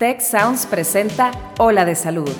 Tech 0.00 0.22
Sounds 0.22 0.64
presenta 0.64 1.30
Ola 1.58 1.84
de 1.84 1.94
Salud. 1.94 2.30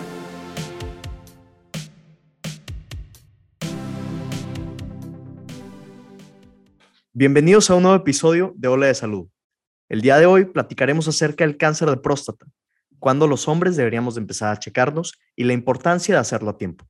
Bienvenidos 7.13 7.69
a 7.69 7.75
un 7.75 7.83
nuevo 7.83 7.99
episodio 7.99 8.55
de 8.57 8.69
Ola 8.69 8.87
de 8.87 8.95
Salud. 8.95 9.29
El 9.91 10.01
día 10.01 10.17
de 10.17 10.25
hoy 10.25 10.47
platicaremos 10.47 11.07
acerca 11.07 11.45
del 11.45 11.59
cáncer 11.59 11.91
de 11.91 11.99
próstata, 11.99 12.47
cuándo 12.99 13.27
los 13.27 13.47
hombres 13.47 13.77
deberíamos 13.77 14.15
de 14.15 14.23
empezar 14.23 14.55
a 14.55 14.59
checarnos 14.59 15.21
y 15.37 15.45
la 15.45 15.53
importancia 15.53 16.15
de 16.15 16.21
hacerlo 16.23 16.49
a 16.49 16.57
tiempo. 16.57 16.87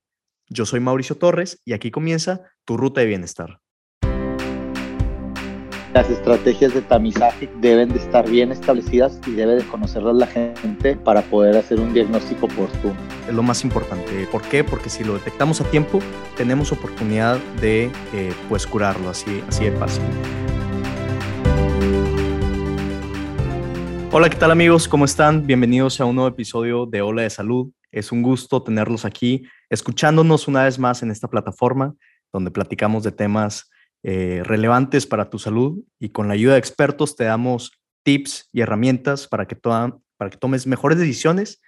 Yo 0.48 0.66
soy 0.66 0.79
Mauricio 0.79 1.16
Torres 1.16 1.61
y 1.64 1.73
aquí 1.73 1.91
comienza 1.91 2.43
tu 2.64 2.77
ruta 2.77 3.00
de 3.00 3.09
bienestar. 3.09 3.59
Las 5.93 6.09
estrategias 6.09 6.72
de 6.72 6.82
tamizaje 6.82 7.50
deben 7.56 7.88
de 7.88 7.98
estar 7.98 8.30
bien 8.30 8.52
establecidas 8.52 9.20
y 9.27 9.32
debe 9.32 9.56
de 9.56 9.64
conocerlas 9.64 10.14
la 10.14 10.29
gente 10.29 10.95
para 10.95 11.20
poder 11.20 11.56
hacer 11.56 11.80
un 11.80 11.92
diagnóstico 11.92 12.46
oportuno. 12.46 12.95
Es 13.27 13.34
lo 13.34 13.42
más 13.42 13.65
importante. 13.65 14.29
¿Por 14.30 14.41
qué? 14.42 14.62
Porque 14.62 14.88
si 14.88 15.02
lo 15.02 15.15
detectamos 15.15 15.60
a 15.60 15.65
tiempo, 15.65 15.98
tenemos 16.37 16.70
oportunidad 16.70 17.38
de 17.60 17.91
eh, 18.15 18.32
pues 18.48 18.68
curarlo 18.68 19.10
así, 19.10 19.42
así 19.48 19.65
de 19.65 19.73
fácil. 19.73 20.05
Hola, 24.12 24.30
¿qué 24.30 24.37
tal 24.37 24.52
amigos? 24.52 24.87
¿Cómo 24.87 25.04
están? 25.04 25.45
Bienvenidos 25.45 26.01
a 26.01 26.04
un 26.04 26.15
nuevo 26.15 26.29
episodio 26.29 26.87
de 26.87 27.02
Ola 27.02 27.23
de 27.23 27.30
Salud. 27.30 27.68
Es 27.91 28.12
un 28.12 28.23
gusto 28.23 28.62
tenerlos 28.62 29.04
aquí, 29.04 29.43
escuchándonos 29.68 30.46
una 30.46 30.62
vez 30.62 30.79
más 30.79 31.02
en 31.02 31.10
esta 31.10 31.27
plataforma 31.27 31.96
donde 32.32 32.52
platicamos 32.52 33.02
de 33.02 33.10
temas 33.10 33.68
eh, 34.02 34.42
relevantes 34.45 35.06
para 35.06 35.28
tu 35.28 35.38
salud 35.38 35.84
y 35.98 36.09
con 36.09 36.28
la 36.28 36.34
ayuda 36.34 36.54
de 36.54 36.59
expertos 36.59 37.16
te 37.16 37.24
damos 37.24 37.72
tips 38.02 38.48
y 38.52 38.62
herramientas 38.62 39.26
para 39.28 39.46
que, 39.46 39.56
tomes 39.56 40.66
mejores 40.66 40.98
decisiones, 40.98 41.60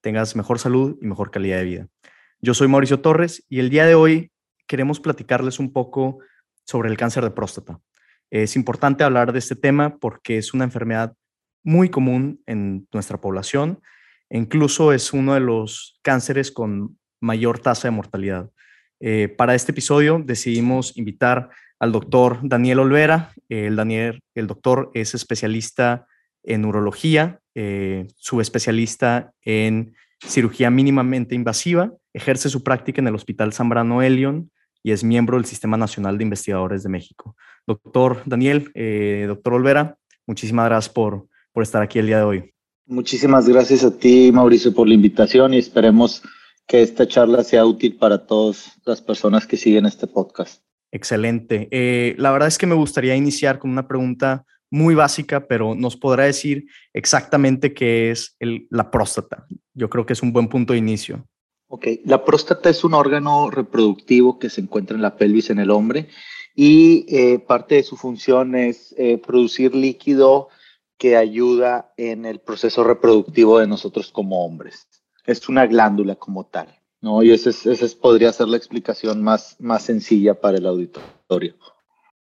tengas 0.00 0.34
mejor 0.34 0.58
salud 0.58 0.98
y 1.00 1.06
mejor 1.06 1.30
calidad 1.30 1.58
de 1.58 1.64
vida. 1.64 1.86
Yo 2.40 2.54
soy 2.54 2.68
Mauricio 2.68 3.00
Torres 3.00 3.44
y 3.48 3.60
el 3.60 3.70
día 3.70 3.86
de 3.86 3.94
hoy 3.94 4.32
queremos 4.66 5.00
platicarles 5.00 5.58
un 5.58 5.72
poco 5.72 6.18
sobre 6.64 6.88
el 6.90 6.96
cáncer 6.96 7.22
de 7.22 7.30
próstata. 7.30 7.78
Es 8.30 8.56
importante 8.56 9.04
hablar 9.04 9.32
de 9.32 9.38
este 9.38 9.54
tema 9.54 9.98
porque 9.98 10.38
es 10.38 10.52
una 10.54 10.64
enfermedad 10.64 11.14
muy 11.62 11.88
común 11.88 12.42
en 12.46 12.88
nuestra 12.92 13.20
población 13.20 13.80
e 14.28 14.38
incluso 14.38 14.92
es 14.92 15.12
uno 15.12 15.34
de 15.34 15.40
los 15.40 16.00
cánceres 16.02 16.50
con 16.50 16.98
mayor 17.20 17.60
tasa 17.60 17.88
de 17.88 17.92
mortalidad. 17.92 18.50
Eh, 18.98 19.28
para 19.28 19.54
este 19.54 19.72
episodio 19.72 20.20
decidimos 20.24 20.96
invitar 20.96 21.50
al 21.78 21.92
doctor 21.92 22.38
Daniel 22.42 22.80
Olvera. 22.80 23.32
El, 23.48 23.76
Daniel, 23.76 24.20
el 24.34 24.46
doctor 24.46 24.90
es 24.94 25.14
especialista 25.14 26.06
en 26.42 26.64
urología, 26.64 27.40
eh, 27.54 28.06
subespecialista 28.16 29.32
en 29.42 29.94
cirugía 30.24 30.70
mínimamente 30.70 31.34
invasiva, 31.34 31.92
ejerce 32.14 32.48
su 32.48 32.62
práctica 32.62 33.00
en 33.00 33.08
el 33.08 33.14
Hospital 33.14 33.52
Zambrano 33.52 34.02
Elion 34.02 34.50
y 34.82 34.92
es 34.92 35.04
miembro 35.04 35.36
del 35.36 35.44
Sistema 35.44 35.76
Nacional 35.76 36.16
de 36.16 36.24
Investigadores 36.24 36.82
de 36.82 36.88
México. 36.88 37.36
Doctor 37.66 38.22
Daniel, 38.24 38.70
eh, 38.74 39.24
doctor 39.26 39.54
Olvera, 39.54 39.98
muchísimas 40.26 40.66
gracias 40.66 40.94
por, 40.94 41.26
por 41.52 41.62
estar 41.62 41.82
aquí 41.82 41.98
el 41.98 42.06
día 42.06 42.18
de 42.18 42.24
hoy. 42.24 42.54
Muchísimas 42.86 43.48
gracias 43.48 43.82
a 43.82 43.90
ti, 43.90 44.30
Mauricio, 44.32 44.72
por 44.72 44.86
la 44.86 44.94
invitación 44.94 45.54
y 45.54 45.58
esperemos 45.58 46.22
que 46.66 46.82
esta 46.82 47.06
charla 47.06 47.42
sea 47.42 47.66
útil 47.66 47.96
para 47.96 48.26
todas 48.26 48.72
las 48.84 49.02
personas 49.02 49.46
que 49.46 49.56
siguen 49.56 49.86
este 49.86 50.06
podcast. 50.06 50.65
Excelente. 50.96 51.68
Eh, 51.72 52.14
la 52.16 52.30
verdad 52.30 52.48
es 52.48 52.56
que 52.56 52.66
me 52.66 52.74
gustaría 52.74 53.14
iniciar 53.14 53.58
con 53.58 53.70
una 53.70 53.86
pregunta 53.86 54.46
muy 54.70 54.94
básica, 54.94 55.46
pero 55.46 55.74
nos 55.74 55.94
podrá 55.94 56.24
decir 56.24 56.68
exactamente 56.94 57.74
qué 57.74 58.10
es 58.10 58.34
la 58.40 58.90
próstata. 58.90 59.46
Yo 59.74 59.90
creo 59.90 60.06
que 60.06 60.14
es 60.14 60.22
un 60.22 60.32
buen 60.32 60.48
punto 60.48 60.72
de 60.72 60.78
inicio. 60.78 61.22
Ok, 61.68 61.86
la 62.06 62.24
próstata 62.24 62.70
es 62.70 62.82
un 62.82 62.94
órgano 62.94 63.50
reproductivo 63.50 64.38
que 64.38 64.48
se 64.48 64.62
encuentra 64.62 64.96
en 64.96 65.02
la 65.02 65.16
pelvis 65.16 65.50
en 65.50 65.58
el 65.58 65.70
hombre 65.70 66.08
y 66.54 67.04
eh, 67.14 67.40
parte 67.40 67.74
de 67.74 67.82
su 67.82 67.98
función 67.98 68.54
es 68.54 68.94
eh, 68.96 69.18
producir 69.18 69.74
líquido 69.74 70.48
que 70.96 71.14
ayuda 71.18 71.92
en 71.98 72.24
el 72.24 72.40
proceso 72.40 72.84
reproductivo 72.84 73.58
de 73.58 73.66
nosotros 73.66 74.10
como 74.10 74.46
hombres. 74.46 74.88
Es 75.26 75.46
una 75.50 75.66
glándula 75.66 76.14
como 76.14 76.46
tal. 76.46 76.75
¿No? 77.00 77.22
Y 77.22 77.32
esa, 77.32 77.50
podría 78.00 78.32
ser 78.32 78.48
la 78.48 78.56
explicación 78.56 79.22
más, 79.22 79.56
más 79.58 79.82
sencilla 79.84 80.40
para 80.40 80.58
el 80.58 80.66
auditorio. 80.66 81.54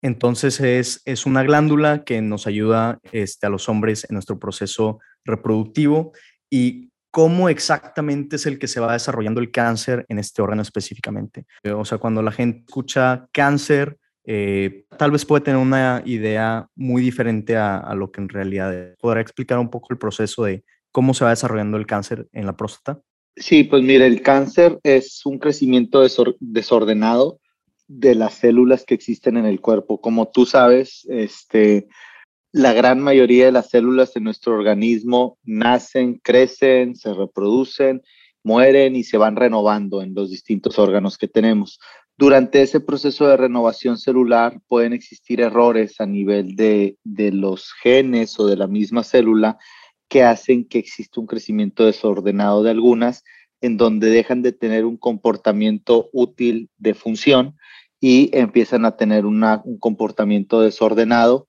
Entonces 0.02 0.60
es, 0.60 1.02
es 1.06 1.26
una 1.26 1.44
glándula 1.44 2.04
que 2.04 2.22
nos 2.22 2.46
ayuda 2.48 3.00
este, 3.12 3.48
a 3.48 3.50
los 3.50 3.70
hombres 3.70 4.06
en 4.10 4.14
nuestro 4.14 4.38
proceso 4.38 5.00
reproductivo 5.24 6.12
y 6.50 6.92
cómo 7.10 7.50
exactamente 7.50 8.36
es 8.36 8.46
el 8.46 8.60
que 8.60 8.68
se 8.68 8.80
va 8.80 8.94
desarrollando 8.94 9.40
el 9.42 9.50
cáncer 9.50 10.06
en 10.10 10.20
este 10.20 10.42
órgano 10.42 10.62
específicamente. 10.62 11.46
O 11.74 11.86
sea, 11.86 11.98
cuando 11.98 12.22
la 12.22 12.32
gente 12.32 12.66
escucha 12.68 13.28
cáncer, 13.32 13.98
eh, 14.26 14.86
tal 14.98 15.12
vez 15.12 15.26
puede 15.26 15.46
tener 15.46 15.60
una 15.60 16.04
idea 16.06 16.68
muy 16.76 17.02
diferente 17.02 17.56
a, 17.56 17.78
a, 17.78 17.96
lo 17.96 18.12
que 18.12 18.22
en 18.22 18.30
realidad 18.30 18.74
es. 18.74 18.98
¿Podrá 18.98 19.22
explicar 19.22 19.60
un 19.60 19.70
poco 19.70 19.88
el 19.92 19.98
proceso 19.98 20.44
de 20.44 20.66
cómo 20.92 21.14
se 21.14 21.24
va 21.24 21.30
desarrollando 21.30 21.78
el 21.78 21.86
cáncer 21.88 22.28
en 22.34 22.46
la 22.46 22.58
próstata? 22.58 23.00
Sí, 23.38 23.64
pues 23.66 23.84
mire, 23.84 24.06
el 24.06 24.22
cáncer 24.22 24.80
es 24.84 25.26
un 25.26 25.40
crecimiento 25.40 26.02
desordenado 26.40 27.40
de 27.88 28.16
las 28.16 28.36
células 28.36 28.86
que 28.86 28.96
existen 28.96 29.38
en 29.38 29.46
el 29.46 29.60
cuerpo. 29.60 30.00
Como 30.00 30.30
tú 30.30 30.46
sabes, 30.46 31.06
este, 31.10 31.88
la 32.54 32.72
gran 32.72 33.02
mayoría 33.02 33.46
de 33.46 33.52
las 33.52 33.70
células 33.70 34.16
en 34.16 34.24
nuestro 34.24 34.54
organismo 34.54 35.38
nacen, 35.44 36.20
crecen, 36.24 36.96
se 36.96 37.14
reproducen, 37.14 38.02
mueren 38.44 38.96
y 38.96 39.04
se 39.04 39.18
van 39.18 39.36
renovando 39.36 40.02
en 40.02 40.14
los 40.14 40.30
distintos 40.30 40.80
órganos 40.80 41.18
que 41.18 41.28
tenemos. 41.28 41.80
Durante 42.18 42.62
ese 42.62 42.80
proceso 42.80 43.28
de 43.28 43.36
renovación 43.36 43.98
celular 43.98 44.62
pueden 44.70 44.94
existir 44.94 45.42
errores 45.42 46.00
a 46.00 46.06
nivel 46.06 46.56
de, 46.56 46.98
de 47.04 47.34
los 47.34 47.74
genes 47.84 48.40
o 48.40 48.48
de 48.48 48.56
la 48.56 48.68
misma 48.68 49.04
célula 49.04 49.58
que 50.10 50.24
hacen 50.24 50.66
que 50.66 50.80
exista 50.80 51.20
un 51.20 51.28
crecimiento 51.28 51.86
desordenado 51.86 52.64
de 52.64 52.72
algunas, 52.72 53.24
en 53.62 53.78
donde 53.78 54.10
dejan 54.10 54.42
de 54.42 54.52
tener 54.52 54.86
un 54.86 54.98
comportamiento 54.98 56.10
útil 56.14 56.70
de 56.78 56.94
función 56.94 57.58
y 58.00 58.30
empiezan 58.38 58.86
a 58.86 58.98
tener 58.98 59.26
un 59.26 59.42
comportamiento 59.80 60.62
desordenado 60.62 61.48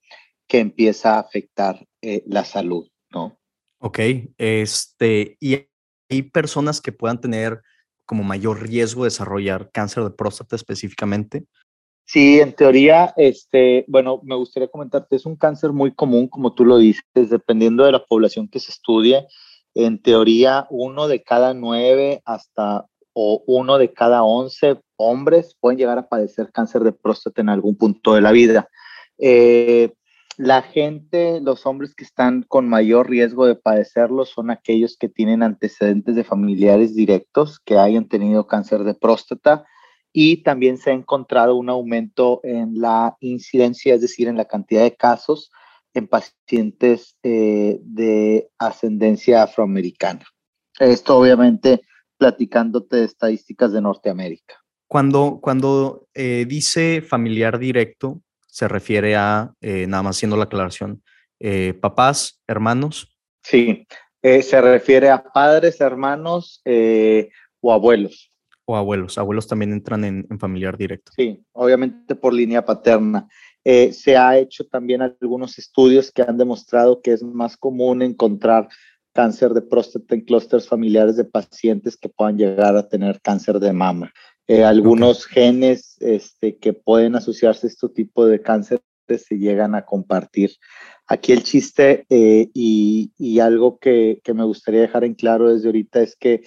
que 0.49 0.61
empieza 0.61 1.17
a 1.17 1.21
afectar 1.21 1.87
eh, 2.03 2.23
la 2.27 2.45
salud, 2.45 2.89
¿no? 3.11 3.39
Ok, 3.79 3.99
este, 4.39 5.37
y 5.41 5.67
hay 6.09 6.23
personas 6.23 6.81
que 6.81 6.93
puedan 6.93 7.21
tener 7.21 7.61
como 8.07 8.23
mayor 8.23 8.63
riesgo 8.63 9.03
de 9.03 9.09
desarrollar 9.09 9.71
cáncer 9.73 10.05
de 10.05 10.11
próstata 10.11 10.57
específicamente. 10.57 11.45
Sí, 12.09 12.39
en 12.41 12.53
teoría, 12.53 13.13
este, 13.17 13.85
bueno, 13.89 14.21
me 14.23 14.37
gustaría 14.37 14.69
comentarte, 14.69 15.17
es 15.17 15.27
un 15.27 15.35
cáncer 15.35 15.73
muy 15.73 15.93
común, 15.93 16.29
como 16.29 16.55
tú 16.55 16.65
lo 16.65 16.79
dices, 16.79 17.03
dependiendo 17.15 17.85
de 17.85 17.91
la 17.91 18.05
población 18.05 18.47
que 18.47 18.61
se 18.61 18.71
estudie. 18.71 19.27
En 19.75 20.01
teoría, 20.01 20.69
uno 20.71 21.09
de 21.09 21.25
cada 21.25 21.53
nueve 21.53 22.23
hasta 22.25 22.87
o 23.13 23.43
uno 23.47 23.79
de 23.79 23.93
cada 23.93 24.23
once 24.23 24.79
hombres 24.97 25.57
pueden 25.59 25.79
llegar 25.79 25.99
a 25.99 26.09
padecer 26.09 26.53
cáncer 26.53 26.85
de 26.85 26.93
próstata 26.93 27.41
en 27.41 27.49
algún 27.49 27.75
punto 27.75 28.15
de 28.15 28.21
la 28.21 28.31
vida. 28.31 28.69
Eh, 29.19 29.93
la 30.37 30.63
gente, 30.63 31.41
los 31.41 31.67
hombres 31.67 31.95
que 31.95 32.05
están 32.05 32.43
con 32.43 32.69
mayor 32.69 33.11
riesgo 33.11 33.47
de 33.47 33.57
padecerlo 33.57 34.27
son 34.27 34.51
aquellos 34.51 34.97
que 34.97 35.09
tienen 35.09 35.43
antecedentes 35.43 36.15
de 36.15 36.25
familiares 36.25 36.95
directos 36.95 37.59
que 37.59 37.79
hayan 37.79 38.07
tenido 38.07 38.47
cáncer 38.47 38.85
de 38.85 38.95
próstata 38.95 39.65
y 40.19 40.39
también 40.39 40.79
se 40.79 40.89
ha 40.89 40.95
encontrado 40.95 41.57
un 41.57 41.69
aumento 41.69 42.41
en 42.43 42.81
la 42.81 43.19
incidencia, 43.21 43.95
es 43.95 44.01
decir, 44.01 44.29
en 44.29 44.39
la 44.39 44.47
cantidad 44.47 44.83
de 44.83 44.97
casos 44.97 45.53
en 45.93 46.09
pacientes 46.09 47.19
eh, 47.23 47.79
de 47.83 48.49
ascendencia 48.59 49.43
afroamericana. 49.43 50.25
Esto 50.79 51.19
obviamente 51.19 51.83
platicándote 52.17 52.97
de 52.97 53.05
estadísticas 53.05 53.75
de 53.75 53.83
Norteamérica. 53.83 54.55
Cuando, 54.89 55.39
cuando 55.43 56.09
eh, 56.15 56.47
dice 56.49 57.03
familiar 57.03 57.59
directo, 57.59 58.23
se 58.47 58.69
refiere 58.69 59.17
a, 59.17 59.53
eh, 59.61 59.87
nada 59.87 60.03
más 60.03 60.17
haciendo 60.17 60.39
la 60.39 60.45
aclaración, 60.45 61.03
papás, 61.83 62.41
hermanos. 62.47 63.15
Sí, 63.43 63.87
se 64.23 64.61
refiere 64.63 65.11
a 65.11 65.23
padres, 65.23 65.83
hermanos 65.83 66.63
o 67.61 67.73
abuelos 67.75 68.33
o 68.67 68.77
abuelos. 68.77 69.17
Abuelos 69.17 69.47
también 69.47 69.73
entran 69.73 70.05
en, 70.05 70.27
familiar 70.39 70.77
directo. 70.77 71.13
Sí, 71.15 71.43
obviamente 71.53 72.15
por 72.15 72.35
línea 72.35 72.65
paterna. 72.65 73.29
Eh, 73.65 73.93
se 73.93 74.17
ha 74.17 74.37
hecho 74.37 74.65
también 74.67 75.03
algunos 75.03 75.59
estudios 75.59 76.13
que 76.13 76.23
han 76.23 76.37
demostrado 76.37 77.01
que 77.01 77.13
es 77.13 77.23
más 77.23 77.57
común 77.57 78.03
encontrar 78.03 78.69
cáncer 79.13 79.55
de 79.55 79.63
próstata 79.63 80.15
en 80.15 80.21
clústeres 80.21 80.69
familiares 80.69 81.17
de 81.17 81.25
pacientes 81.25 81.97
que 81.97 82.09
puedan 82.09 82.37
llegar 82.37 82.77
a 82.77 82.87
tener 82.87 83.21
cáncer 83.23 83.59
de 83.59 83.73
mama. 83.73 84.13
Eh, 84.47 84.63
algunos 84.63 85.25
genes 85.25 85.97
este, 86.01 86.59
que 86.59 86.73
pueden 86.73 87.17
asociarse 87.17 87.67
a 87.67 87.71
este 87.71 87.89
tipo 87.89 88.27
de 88.27 88.43
cáncer 88.43 88.81
se 89.09 89.39
llegan 89.39 89.75
a 89.75 89.85
compartir. 89.85 90.51
Aquí 91.07 91.33
el 91.33 91.45
chiste 91.45 92.05
eh, 92.11 92.49
y, 92.53 93.13
y, 93.17 93.39
algo 93.39 93.79
que, 93.79 94.21
que, 94.25 94.35
me 94.35 94.45
gustaría 94.45 94.81
dejar 94.81 95.05
en 95.05 95.15
claro 95.15 95.53
desde 95.53 95.69
ahorita 95.69 96.01
es 96.01 96.17
que 96.17 96.43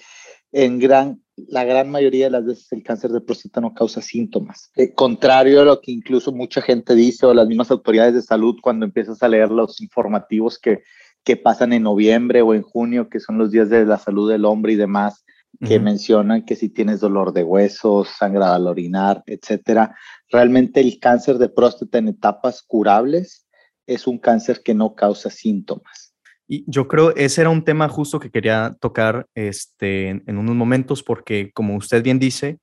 en 0.52 0.78
gran, 0.78 1.22
la 1.36 1.64
gran 1.64 1.90
mayoría 1.90 2.26
de 2.26 2.30
las 2.30 2.44
veces 2.44 2.72
el 2.72 2.82
cáncer 2.82 3.10
de 3.10 3.20
próstata 3.20 3.60
no 3.60 3.72
causa 3.74 4.02
síntomas. 4.02 4.70
Eh, 4.76 4.92
contrario 4.92 5.60
a 5.60 5.64
lo 5.64 5.80
que 5.80 5.92
incluso 5.92 6.32
mucha 6.32 6.60
gente 6.60 6.94
dice 6.94 7.26
o 7.26 7.34
las 7.34 7.46
mismas 7.46 7.70
autoridades 7.70 8.14
de 8.14 8.22
salud 8.22 8.56
cuando 8.62 8.84
empiezas 8.84 9.22
a 9.22 9.28
leer 9.28 9.50
los 9.50 9.80
informativos 9.80 10.58
que, 10.58 10.82
que 11.24 11.36
pasan 11.36 11.72
en 11.72 11.84
noviembre 11.84 12.42
o 12.42 12.54
en 12.54 12.62
junio, 12.62 13.08
que 13.08 13.20
son 13.20 13.38
los 13.38 13.50
días 13.50 13.70
de 13.70 13.84
la 13.84 13.98
salud 13.98 14.30
del 14.30 14.44
hombre 14.44 14.72
y 14.72 14.76
demás, 14.76 15.24
que 15.66 15.80
mencionan 15.80 16.44
que 16.44 16.54
si 16.54 16.68
tienes 16.68 17.00
dolor 17.00 17.32
de 17.32 17.42
huesos, 17.42 18.08
sangrado 18.16 18.54
al 18.54 18.68
orinar, 18.68 19.22
etcétera, 19.26 19.96
realmente 20.30 20.80
el 20.80 20.98
cáncer 21.00 21.38
de 21.38 21.48
próstata 21.48 21.98
en 21.98 22.08
etapas 22.08 22.62
curables 22.62 23.46
es 23.86 24.06
un 24.06 24.18
cáncer 24.18 24.62
que 24.62 24.74
no 24.74 24.94
causa 24.94 25.28
síntomas. 25.28 26.09
Y 26.52 26.64
yo 26.66 26.88
creo 26.88 27.14
ese 27.14 27.42
era 27.42 27.50
un 27.50 27.62
tema 27.62 27.88
justo 27.88 28.18
que 28.18 28.32
quería 28.32 28.76
tocar 28.80 29.28
este, 29.36 30.08
en, 30.08 30.36
unos 30.36 30.56
momentos, 30.56 31.00
porque 31.00 31.52
como 31.54 31.76
usted 31.76 32.02
bien 32.02 32.18
dice, 32.18 32.58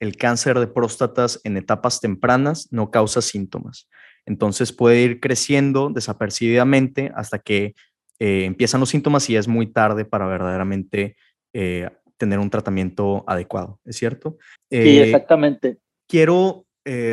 el 0.00 0.16
cáncer 0.16 0.58
de 0.58 0.66
próstatas 0.66 1.40
en 1.44 1.56
etapas 1.56 2.00
tempranas 2.00 2.66
no 2.72 2.90
causa 2.90 3.22
síntomas. 3.22 3.88
Entonces 4.26 4.72
puede 4.72 5.02
ir 5.02 5.20
creciendo 5.20 5.88
desapercibidamente 5.88 7.12
hasta 7.14 7.38
que 7.38 7.76
eh, 8.18 8.44
empiezan 8.44 8.80
los 8.80 8.88
síntomas 8.88 9.30
y 9.30 9.36
es 9.36 9.46
muy 9.46 9.68
tarde 9.68 10.04
para 10.04 10.26
verdaderamente 10.26 11.16
eh, 11.52 11.88
tener 12.16 12.40
un 12.40 12.50
tratamiento 12.50 13.22
adecuado, 13.28 13.78
¿es 13.84 13.96
cierto? 13.96 14.36
sí, 14.68 14.78
eh, 14.78 15.02
exactamente. 15.04 15.78
Quiero 16.08 16.64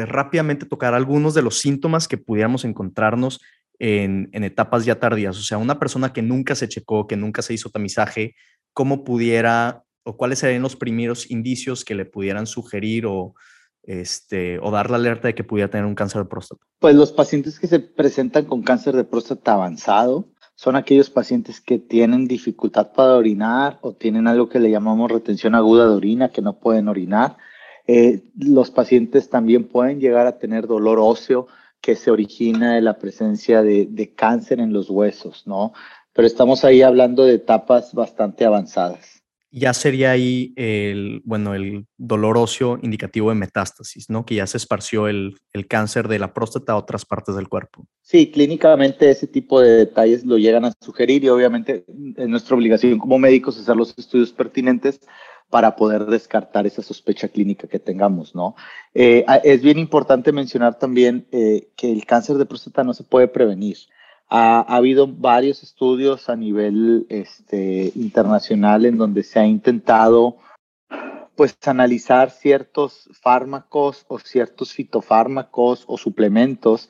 rápidamente 0.07 0.65
tocar 0.65 0.93
algunos 0.93 1.33
de 1.33 1.41
los 1.41 1.59
síntomas 1.59 2.07
que 2.07 2.17
pudiéramos 2.17 2.63
encontrarnos 2.63 3.41
en, 3.79 4.29
etapas 4.43 4.85
ya 4.85 4.99
tardías. 4.99 5.37
O 5.37 5.41
sea, 5.41 5.57
una 5.57 5.79
persona 5.79 6.13
que 6.13 6.21
nunca 6.21 6.55
se 6.55 6.67
checó, 6.67 7.07
que 7.07 7.17
nunca 7.17 7.41
se 7.41 7.53
hizo 7.53 7.69
tamizaje, 7.69 8.35
¿cómo 8.73 9.03
pudiera 9.03 9.83
o 10.03 10.17
cuáles 10.17 10.39
serían 10.39 10.61
los 10.61 10.75
primeros 10.75 11.31
indicios 11.31 11.83
que 11.83 11.95
le 11.95 12.05
pudieran 12.05 12.45
sugerir 12.45 13.07
o, 13.07 13.33
este, 13.83 14.59
o 14.59 14.69
dar 14.69 14.91
la 14.91 14.97
alerta 14.97 15.27
de 15.27 15.35
que 15.35 15.43
pudiera 15.43 15.69
tener 15.69 15.85
un 15.85 15.95
cáncer 15.95 16.21
de 16.21 16.29
próstata? 16.29 16.61
Pues 16.79 16.95
los 16.95 17.11
pacientes 17.11 17.59
que 17.59 17.67
se 17.67 17.79
presentan 17.79 18.45
con 18.45 18.61
cáncer 18.61 18.95
de 18.95 19.03
próstata 19.03 19.53
avanzado, 19.53 20.27
son 20.55 20.77
aquellos 20.77 21.09
pacientes 21.09 21.59
que 21.59 21.79
tienen 21.79 22.27
dificultad 22.27 22.93
para 22.93 23.15
orinar 23.15 23.77
o 23.81 23.93
tienen 23.93 24.25
algo 24.25 24.47
que 24.47 24.59
le 24.59 24.71
llamamos 24.71 25.11
retención 25.11 25.53
aguda 25.53 25.85
de 25.85 25.95
orina, 25.95 26.29
que 26.29 26.41
no 26.41 26.59
pueden 26.59 26.87
orinar. 26.87 27.35
Eh, 27.87 28.23
los 28.37 28.71
pacientes 28.71 29.29
también 29.29 29.67
pueden 29.67 29.99
llegar 29.99 30.27
a 30.27 30.39
tener 30.39 30.65
dolor 30.65 30.97
óseo 30.99 31.47
que 31.81 31.95
se 31.95 32.11
origina 32.11 32.75
de 32.75 32.81
la 32.81 32.97
presencia 32.97 33.61
de, 33.61 33.87
de 33.89 34.13
cáncer 34.13 34.59
en 34.59 34.73
los 34.73 34.89
huesos, 34.89 35.45
¿no? 35.45 35.73
Pero 36.13 36.27
estamos 36.27 36.63
ahí 36.63 36.81
hablando 36.81 37.25
de 37.25 37.35
etapas 37.35 37.93
bastante 37.93 38.45
avanzadas 38.45 39.15
ya 39.57 39.73
sería 39.73 40.11
ahí 40.11 40.51
el, 40.57 41.21
bueno, 41.23 41.55
el 41.55 41.85
dolor 41.97 42.37
óseo 42.37 42.77
indicativo 42.81 43.29
de 43.29 43.35
metástasis, 43.35 44.09
¿no? 44.09 44.25
Que 44.25 44.35
ya 44.35 44.47
se 44.47 44.57
esparció 44.57 45.07
el, 45.07 45.37
el, 45.53 45.65
cáncer 45.65 46.09
de 46.09 46.19
la 46.19 46.33
próstata 46.33 46.73
a 46.73 46.77
otras 46.77 47.05
partes 47.05 47.37
del 47.37 47.47
cuerpo. 47.47 47.87
Sí, 48.01 48.29
clínicamente 48.31 49.09
ese 49.09 49.27
tipo 49.27 49.61
de 49.61 49.69
detalles 49.69 50.25
lo 50.25 50.37
llegan 50.37 50.65
a 50.65 50.73
sugerir 50.81 51.23
y 51.23 51.29
obviamente 51.29 51.85
es 52.17 52.27
nuestra 52.27 52.57
obligación 52.57 52.99
como 52.99 53.17
médicos 53.17 53.57
hacer 53.57 53.77
los 53.77 53.97
estudios 53.97 54.33
pertinentes 54.33 54.99
para 55.49 55.75
poder 55.75 56.05
descartar 56.05 56.65
esa 56.65 56.81
sospecha 56.81 57.27
clínica 57.27 57.67
que 57.67 57.79
tengamos, 57.79 58.35
¿no? 58.35 58.55
Eh, 58.93 59.25
es 59.43 59.61
bien 59.61 59.77
importante 59.77 60.31
mencionar 60.31 60.77
también 60.79 61.27
eh, 61.31 61.69
que 61.75 61.91
el 61.91 62.05
cáncer 62.05 62.37
de 62.37 62.45
próstata 62.45 62.83
no 62.83 62.93
se 62.93 63.03
puede 63.03 63.27
prevenir. 63.27 63.77
Ha, 64.27 64.61
habido 64.61 65.07
varios 65.07 65.61
estudios 65.61 66.29
a 66.29 66.35
nivel 66.35 67.05
este, 67.09 67.91
internacional 67.95 68.85
en 68.85 68.97
donde 68.97 69.23
se 69.23 69.39
ha 69.39 69.45
intentado 69.45 70.37
pues 71.35 71.55
analizar 71.65 72.31
ciertos 72.31 73.09
fármacos 73.21 74.05
o 74.07 74.19
ciertos 74.19 74.73
fitofármacos 74.73 75.83
o 75.87 75.97
suplementos 75.97 76.89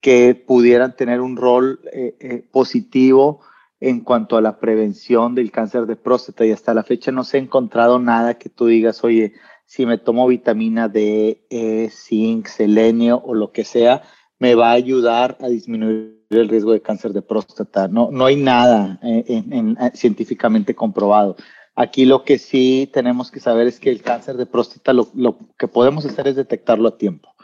que 0.00 0.34
pudieran 0.34 0.94
tener 0.94 1.20
un 1.20 1.36
rol 1.36 1.80
eh, 1.92 2.46
positivo 2.52 3.40
en 3.80 4.00
cuanto 4.00 4.36
a 4.36 4.42
la 4.42 4.58
prevención 4.58 5.34
del 5.34 5.50
cáncer 5.50 5.86
de 5.86 5.96
próstata 5.96 6.44
y 6.44 6.50
hasta 6.50 6.74
la 6.74 6.82
fecha 6.82 7.12
no 7.12 7.24
se 7.24 7.36
ha 7.36 7.40
encontrado 7.40 7.98
nada 7.98 8.34
que 8.34 8.48
tú 8.48 8.66
digas, 8.66 9.04
oye, 9.04 9.34
si 9.66 9.86
me 9.86 9.98
tomo 9.98 10.26
vitamina 10.26 10.88
D, 10.88 11.44
e, 11.50 11.90
zinc, 11.90 12.46
selenio 12.46 13.22
o 13.24 13.34
lo 13.34 13.52
que 13.52 13.64
sea, 13.64 14.02
me 14.38 14.54
va 14.54 14.70
a 14.70 14.72
ayudar 14.72 15.36
a 15.40 15.48
disminuir 15.48 16.18
el 16.30 16.48
riesgo 16.48 16.72
de 16.72 16.82
cáncer 16.82 17.12
de 17.12 17.22
próstata. 17.22 17.88
No, 17.88 18.10
no 18.10 18.26
hay 18.26 18.36
nada 18.36 18.98
eh, 19.02 19.24
eh, 19.28 19.90
científicamente 19.94 20.74
comprobado. 20.74 21.36
Aquí 21.74 22.04
lo 22.04 22.24
que 22.24 22.38
sí 22.38 22.90
tenemos 22.92 23.30
que 23.30 23.40
saber 23.40 23.66
es 23.66 23.78
que 23.78 23.90
el 23.90 24.02
cáncer 24.02 24.36
de 24.36 24.46
próstata 24.46 24.92
lo, 24.92 25.08
lo, 25.14 25.38
que 25.58 25.68
podemos 25.68 26.04
hacer 26.04 26.26
es 26.28 26.36
detectarlo 26.36 26.88
a 26.88 26.98
tiempo. 26.98 27.34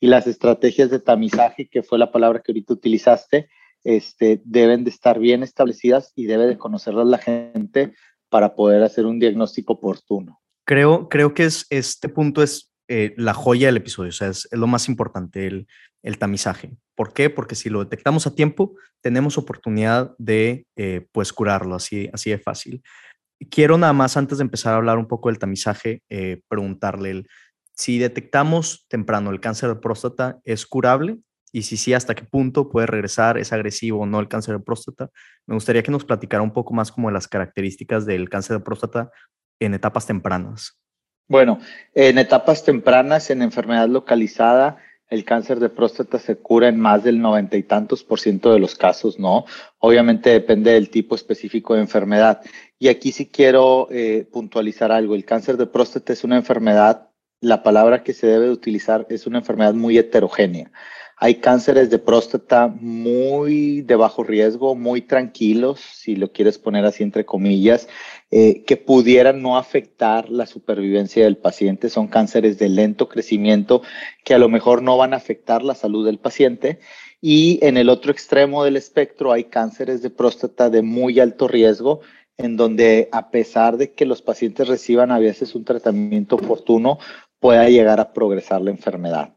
Y 0.00 0.08
las 0.08 0.26
estrategias 0.26 0.90
de 0.90 1.00
tamizaje, 1.00 1.68
que 1.68 1.82
fue 1.82 1.98
la 1.98 2.12
palabra 2.12 2.40
que 2.40 2.52
ahorita 2.52 2.74
utilizaste, 2.74 3.48
este, 3.84 4.40
deben 4.44 4.84
de 4.84 4.90
estar 4.90 5.18
bien 5.18 5.42
establecidas 5.42 6.12
y 6.14 6.26
debe 6.26 6.46
de 6.46 6.58
conocerlas 6.58 7.06
la 7.06 7.18
gente 7.18 7.94
para 8.28 8.54
poder 8.54 8.82
hacer 8.82 9.06
un 9.06 9.18
diagnóstico 9.18 9.74
oportuno. 9.74 10.40
Creo, 10.64 11.08
creo 11.08 11.32
que 11.34 11.44
es, 11.44 11.66
este 11.70 12.08
punto 12.08 12.42
es 12.42 12.72
eh, 12.88 13.14
la 13.16 13.34
joya 13.34 13.68
del 13.68 13.78
episodio, 13.78 14.10
o 14.10 14.12
sea, 14.12 14.28
es, 14.28 14.48
lo 14.52 14.66
más 14.66 14.88
importante, 14.88 15.46
el, 15.46 15.66
el, 16.02 16.18
tamizaje. 16.18 16.76
¿Por 16.94 17.12
qué? 17.12 17.30
Porque 17.30 17.54
si 17.54 17.70
lo 17.70 17.84
detectamos 17.84 18.26
a 18.26 18.34
tiempo, 18.34 18.74
tenemos 19.00 19.38
oportunidad 19.38 20.14
de, 20.18 20.66
eh, 20.76 21.06
pues, 21.12 21.32
curarlo, 21.32 21.74
así, 21.74 22.08
así 22.12 22.30
de 22.30 22.38
fácil. 22.38 22.82
Quiero 23.50 23.78
nada 23.78 23.92
más, 23.92 24.16
antes 24.16 24.38
de 24.38 24.42
empezar 24.42 24.74
a 24.74 24.78
hablar 24.78 24.98
un 24.98 25.06
poco 25.06 25.28
del 25.28 25.38
tamizaje, 25.38 26.02
eh, 26.08 26.40
preguntarle, 26.48 27.10
el, 27.10 27.28
si 27.74 27.98
detectamos 27.98 28.86
temprano 28.88 29.30
el 29.30 29.40
cáncer 29.40 29.68
de 29.68 29.76
próstata, 29.76 30.40
¿es 30.44 30.66
curable? 30.66 31.18
Y 31.52 31.62
si 31.62 31.76
sí, 31.76 31.94
¿hasta 31.94 32.14
qué 32.14 32.24
punto 32.24 32.68
puede 32.68 32.86
regresar? 32.86 33.38
¿Es 33.38 33.52
agresivo 33.52 34.00
o 34.00 34.06
no 34.06 34.20
el 34.20 34.28
cáncer 34.28 34.56
de 34.58 34.64
próstata? 34.64 35.10
Me 35.46 35.54
gustaría 35.54 35.82
que 35.82 35.90
nos 35.90 36.04
platicara 36.04 36.42
un 36.42 36.52
poco 36.52 36.74
más 36.74 36.92
como 36.92 37.10
las 37.10 37.28
características 37.28 38.06
del 38.06 38.28
cáncer 38.28 38.58
de 38.58 38.64
próstata 38.64 39.10
en 39.60 39.74
etapas 39.74 40.06
tempranas. 40.06 40.78
Bueno, 41.28 41.58
en 41.94 42.18
etapas 42.18 42.64
tempranas, 42.64 43.30
en 43.30 43.42
enfermedad 43.42 43.88
localizada, 43.88 44.78
el 45.08 45.24
cáncer 45.24 45.58
de 45.58 45.70
próstata 45.70 46.18
se 46.18 46.36
cura 46.36 46.68
en 46.68 46.78
más 46.78 47.02
del 47.02 47.20
noventa 47.20 47.56
y 47.56 47.62
tantos 47.62 48.04
por 48.04 48.20
ciento 48.20 48.52
de 48.52 48.58
los 48.58 48.74
casos, 48.74 49.18
¿no? 49.18 49.46
Obviamente 49.78 50.30
depende 50.30 50.72
del 50.72 50.90
tipo 50.90 51.14
específico 51.14 51.74
de 51.74 51.80
enfermedad. 51.80 52.42
Y 52.78 52.88
aquí 52.88 53.12
sí 53.12 53.26
quiero 53.26 53.88
eh, 53.90 54.28
puntualizar 54.30 54.92
algo. 54.92 55.14
El 55.14 55.24
cáncer 55.24 55.56
de 55.56 55.66
próstata 55.66 56.12
es 56.12 56.24
una 56.24 56.36
enfermedad, 56.36 57.08
la 57.40 57.62
palabra 57.62 58.02
que 58.02 58.12
se 58.12 58.26
debe 58.26 58.50
utilizar 58.50 59.06
es 59.08 59.26
una 59.26 59.38
enfermedad 59.38 59.74
muy 59.74 59.96
heterogénea. 59.96 60.70
Hay 61.20 61.36
cánceres 61.36 61.90
de 61.90 61.98
próstata 61.98 62.68
muy 62.68 63.82
de 63.82 63.96
bajo 63.96 64.22
riesgo, 64.22 64.76
muy 64.76 65.02
tranquilos, 65.02 65.80
si 65.80 66.14
lo 66.14 66.30
quieres 66.30 66.58
poner 66.58 66.84
así 66.84 67.02
entre 67.02 67.26
comillas, 67.26 67.88
eh, 68.30 68.62
que 68.64 68.76
pudieran 68.76 69.42
no 69.42 69.58
afectar 69.58 70.30
la 70.30 70.46
supervivencia 70.46 71.24
del 71.24 71.36
paciente. 71.36 71.90
Son 71.90 72.06
cánceres 72.06 72.56
de 72.60 72.68
lento 72.68 73.08
crecimiento 73.08 73.82
que 74.24 74.34
a 74.34 74.38
lo 74.38 74.48
mejor 74.48 74.80
no 74.82 74.96
van 74.96 75.12
a 75.12 75.16
afectar 75.16 75.64
la 75.64 75.74
salud 75.74 76.06
del 76.06 76.20
paciente. 76.20 76.78
Y 77.20 77.58
en 77.62 77.78
el 77.78 77.88
otro 77.88 78.12
extremo 78.12 78.62
del 78.62 78.76
espectro 78.76 79.32
hay 79.32 79.44
cánceres 79.44 80.02
de 80.02 80.10
próstata 80.10 80.70
de 80.70 80.82
muy 80.82 81.18
alto 81.18 81.48
riesgo, 81.48 82.00
en 82.36 82.56
donde 82.56 83.08
a 83.10 83.32
pesar 83.32 83.76
de 83.76 83.92
que 83.92 84.06
los 84.06 84.22
pacientes 84.22 84.68
reciban 84.68 85.10
a 85.10 85.18
veces 85.18 85.56
un 85.56 85.64
tratamiento 85.64 86.36
oportuno, 86.36 87.00
pueda 87.40 87.68
llegar 87.68 87.98
a 87.98 88.12
progresar 88.12 88.60
la 88.60 88.70
enfermedad. 88.70 89.34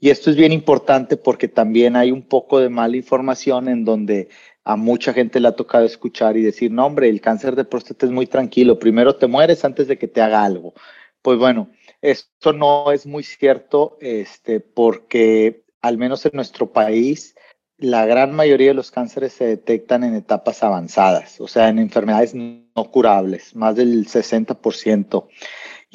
Y 0.00 0.10
esto 0.10 0.30
es 0.30 0.36
bien 0.36 0.52
importante 0.52 1.16
porque 1.16 1.48
también 1.48 1.96
hay 1.96 2.10
un 2.10 2.22
poco 2.22 2.60
de 2.60 2.68
mala 2.68 2.96
información 2.96 3.68
en 3.68 3.84
donde 3.84 4.28
a 4.64 4.76
mucha 4.76 5.12
gente 5.12 5.40
le 5.40 5.48
ha 5.48 5.56
tocado 5.56 5.84
escuchar 5.84 6.36
y 6.36 6.42
decir, 6.42 6.72
no, 6.72 6.86
hombre, 6.86 7.08
el 7.08 7.20
cáncer 7.20 7.54
de 7.54 7.64
próstata 7.64 8.04
es 8.04 8.12
muy 8.12 8.26
tranquilo, 8.26 8.78
primero 8.78 9.14
te 9.14 9.28
mueres 9.28 9.64
antes 9.64 9.86
de 9.86 9.96
que 9.96 10.08
te 10.08 10.20
haga 10.20 10.44
algo. 10.44 10.74
Pues 11.22 11.38
bueno, 11.38 11.70
esto 12.02 12.52
no 12.52 12.90
es 12.92 13.06
muy 13.06 13.22
cierto, 13.22 13.96
este, 14.00 14.60
porque 14.60 15.64
al 15.82 15.98
menos 15.98 16.26
en 16.26 16.32
nuestro 16.34 16.72
país, 16.72 17.36
la 17.78 18.06
gran 18.06 18.34
mayoría 18.34 18.68
de 18.68 18.74
los 18.74 18.90
cánceres 18.90 19.32
se 19.34 19.44
detectan 19.44 20.02
en 20.02 20.14
etapas 20.14 20.62
avanzadas, 20.62 21.40
o 21.40 21.46
sea, 21.46 21.68
en 21.68 21.78
enfermedades 21.78 22.34
no 22.34 22.90
curables, 22.90 23.54
más 23.54 23.76
del 23.76 24.06
60%. 24.06 25.28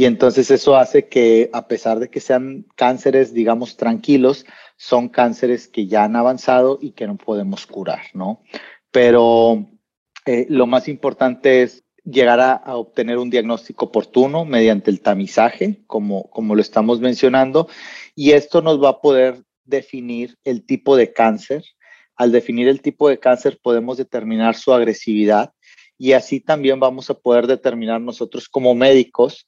Y 0.02 0.06
entonces 0.06 0.50
eso 0.50 0.78
hace 0.78 1.08
que 1.08 1.52
a 1.54 1.68
pesar 1.68 2.00
de 2.00 2.10
que 2.10 2.22
sean 2.22 2.66
cánceres, 2.76 3.36
digamos, 3.36 3.78
tranquilos, 3.78 4.48
son 4.76 5.10
cánceres 5.10 5.68
que 5.68 5.86
ya 5.86 6.06
han 6.06 6.16
avanzado 6.16 6.80
y 6.82 6.94
que 6.94 7.06
no 7.06 7.18
podemos 7.18 7.68
curar, 7.68 8.02
¿no? 8.16 8.42
Pero 8.90 9.70
eh, 10.26 10.48
lo 10.50 10.66
más 10.66 10.88
importante 10.88 11.62
es 11.62 11.84
llegar 12.04 12.40
a, 12.40 12.76
obtener 12.78 13.20
un 13.20 13.30
diagnóstico 13.30 13.86
oportuno 13.86 14.44
mediante 14.44 14.90
el 14.90 15.02
tamizaje, 15.02 15.84
como, 15.86 16.32
como 16.32 16.56
lo 16.56 16.62
estamos 16.64 17.00
mencionando, 17.00 17.68
y 18.16 18.32
esto 18.32 18.64
nos 18.64 18.84
va 18.84 18.90
a 18.90 19.02
poder 19.02 19.44
definir 19.66 20.36
el 20.44 20.66
tipo 20.66 20.98
de 20.98 21.14
cáncer. 21.14 21.64
Al 22.16 22.32
definir 22.32 22.68
el 22.70 22.82
tipo 22.82 23.08
de 23.08 23.20
cáncer 23.20 23.60
podemos 23.62 23.98
determinar 23.98 24.56
su 24.56 24.74
agresividad 24.74 25.54
y 26.02 26.14
así 26.14 26.40
también 26.40 26.80
vamos 26.80 27.12
a 27.12 27.14
poder 27.14 27.46
determinar 27.46 28.02
nosotros 28.02 28.50
como 28.50 28.74
médicos 28.74 29.46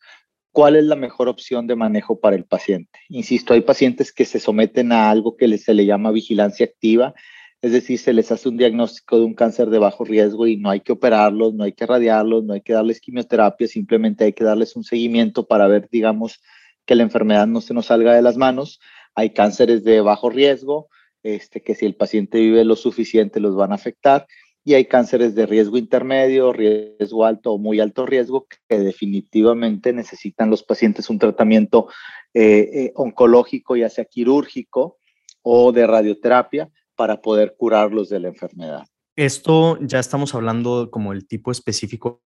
cuál 0.54 0.76
es 0.78 0.86
la 0.86 0.96
mejor 0.96 1.28
opción 1.28 1.68
de 1.68 1.76
manejo 1.76 2.20
para 2.20 2.36
el 2.36 2.46
paciente. 2.46 3.00
Insisto, 3.10 3.54
hay 3.54 3.62
pacientes 3.62 4.14
que 4.14 4.24
se 4.24 4.40
someten 4.40 4.92
a 4.92 5.10
algo 5.10 5.36
que 5.36 5.58
se 5.58 5.74
le 5.74 5.86
llama 5.86 6.12
vigilancia 6.12 6.66
activa, 6.66 7.14
es 7.62 7.72
decir, 7.72 7.98
se 7.98 8.14
les 8.14 8.32
hace 8.32 8.50
un 8.50 8.58
diagnóstico 8.58 9.18
de 9.18 9.26
un 9.26 9.34
cáncer 9.34 9.70
de 9.70 9.80
bajo 9.80 10.04
riesgo 10.04 10.48
y 10.48 10.58
no 10.58 10.70
hay 10.70 10.82
que 10.82 10.92
operarlos, 10.92 11.54
no 11.54 11.64
hay 11.64 11.74
que 11.74 11.86
radiarlos, 11.86 12.44
no 12.44 12.54
hay 12.54 12.62
que 12.62 12.74
darles 12.74 13.00
quimioterapia, 13.02 13.68
simplemente 13.68 14.26
hay 14.26 14.34
que 14.34 14.44
darles 14.44 14.76
un 14.76 14.84
seguimiento 14.84 15.48
para 15.48 15.68
ver, 15.68 15.88
digamos, 15.90 16.42
que 16.86 16.96
la 16.96 17.04
enfermedad 17.04 17.48
no 17.48 17.62
se 17.62 17.74
nos 17.74 17.88
salga 17.88 18.14
de 18.14 18.22
las 18.22 18.36
manos. 18.38 18.80
Hay 19.16 19.32
cánceres 19.32 19.84
de 19.86 20.02
bajo 20.02 20.30
riesgo, 20.30 20.90
este, 21.24 21.62
que 21.62 21.74
si 21.74 21.86
el 21.86 21.96
paciente 21.96 22.38
vive 22.38 22.66
lo 22.66 22.76
suficiente 22.76 23.40
los 23.40 23.56
van 23.56 23.72
a 23.72 23.76
afectar 23.76 24.28
y 24.66 24.76
hay 24.76 24.86
cánceres 24.86 25.36
de 25.36 25.46
riesgo 25.46 25.78
intermedio, 25.78 26.54
riesgo 26.54 27.26
alto 27.26 27.54
o 27.54 27.58
muy 27.58 27.80
alto 27.80 28.06
riesgo 28.06 28.48
que 28.48 28.80
definitivamente 28.80 29.92
necesitan 29.92 30.50
los 30.50 30.64
pacientes 30.64 31.10
un 31.10 31.20
tratamiento 31.20 31.88
eh, 32.34 32.70
eh, 32.74 32.92
oncológico, 32.96 33.76
ya 33.76 33.90
sea 33.90 34.06
quirúrgico 34.06 34.98
o 35.42 35.72
de 35.72 35.86
radioterapia, 35.86 36.70
para 36.96 37.22
poder 37.22 37.56
curarlos 37.58 38.10
de 38.10 38.20
la 38.20 38.30
enfermedad. 38.30 38.88
Esto 39.16 39.78
ya 39.82 40.00
estamos 40.00 40.34
hablando 40.34 40.90
como 40.90 41.12
el 41.12 41.28
tipo 41.28 41.52
específico 41.52 42.24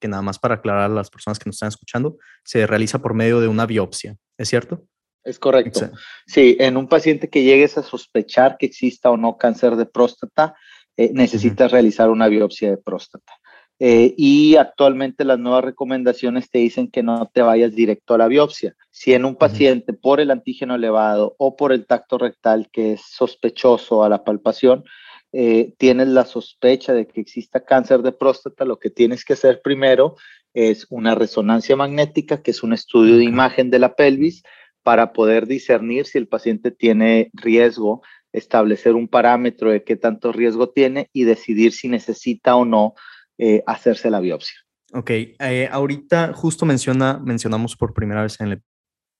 que 0.00 0.08
nada 0.08 0.22
más 0.22 0.38
para 0.38 0.56
aclarar 0.56 0.90
a 0.90 0.94
las 0.94 1.10
personas 1.10 1.38
que 1.38 1.46
nos 1.46 1.56
están 1.56 1.68
escuchando, 1.68 2.16
se 2.42 2.66
realiza 2.66 3.00
por 3.00 3.12
medio 3.12 3.40
de 3.40 3.48
una 3.48 3.66
biopsia, 3.66 4.16
¿es 4.38 4.48
cierto? 4.48 4.86
Es 5.22 5.38
correcto. 5.38 5.90
Sí, 6.26 6.56
en 6.58 6.76
un 6.76 6.88
paciente 6.88 7.28
que 7.28 7.42
llegues 7.42 7.78
a 7.78 7.82
sospechar 7.82 8.56
que 8.58 8.66
exista 8.66 9.10
o 9.10 9.16
no 9.16 9.36
cáncer 9.38 9.76
de 9.76 9.86
próstata, 9.86 10.54
eh, 10.96 11.10
necesitas 11.12 11.72
realizar 11.72 12.10
una 12.10 12.28
biopsia 12.28 12.70
de 12.70 12.76
próstata. 12.76 13.32
Eh, 13.80 14.14
y 14.16 14.54
actualmente 14.54 15.24
las 15.24 15.38
nuevas 15.38 15.64
recomendaciones 15.64 16.48
te 16.48 16.58
dicen 16.58 16.88
que 16.88 17.02
no 17.02 17.28
te 17.32 17.42
vayas 17.42 17.74
directo 17.74 18.14
a 18.14 18.18
la 18.18 18.28
biopsia. 18.28 18.76
Si 18.90 19.12
en 19.14 19.24
un 19.24 19.34
paciente 19.34 19.92
por 19.92 20.20
el 20.20 20.30
antígeno 20.30 20.76
elevado 20.76 21.34
o 21.38 21.56
por 21.56 21.72
el 21.72 21.84
tacto 21.84 22.16
rectal 22.16 22.68
que 22.70 22.92
es 22.92 23.02
sospechoso 23.02 24.04
a 24.04 24.08
la 24.08 24.22
palpación, 24.22 24.84
eh, 25.32 25.74
tienes 25.78 26.06
la 26.08 26.24
sospecha 26.24 26.92
de 26.92 27.08
que 27.08 27.20
exista 27.20 27.64
cáncer 27.64 28.02
de 28.02 28.12
próstata, 28.12 28.64
lo 28.64 28.78
que 28.78 28.90
tienes 28.90 29.24
que 29.24 29.32
hacer 29.32 29.60
primero 29.62 30.14
es 30.52 30.86
una 30.90 31.16
resonancia 31.16 31.74
magnética, 31.74 32.40
que 32.40 32.52
es 32.52 32.62
un 32.62 32.72
estudio 32.72 33.16
de 33.16 33.24
imagen 33.24 33.70
de 33.70 33.80
la 33.80 33.96
pelvis, 33.96 34.44
para 34.84 35.12
poder 35.12 35.48
discernir 35.48 36.06
si 36.06 36.18
el 36.18 36.28
paciente 36.28 36.70
tiene 36.70 37.30
riesgo 37.32 38.02
establecer 38.34 38.94
un 38.94 39.08
parámetro 39.08 39.70
de 39.70 39.84
qué 39.84 39.96
tanto 39.96 40.32
riesgo 40.32 40.68
tiene 40.68 41.08
y 41.12 41.24
decidir 41.24 41.72
si 41.72 41.88
necesita 41.88 42.56
o 42.56 42.64
no 42.64 42.94
eh, 43.38 43.62
hacerse 43.66 44.10
la 44.10 44.20
biopsia. 44.20 44.56
Ok, 44.92 45.10
eh, 45.10 45.68
ahorita 45.70 46.34
justo 46.34 46.66
menciona, 46.66 47.18
mencionamos 47.18 47.76
por 47.76 47.94
primera 47.94 48.22
vez 48.22 48.38
en 48.40 48.48
el 48.48 48.62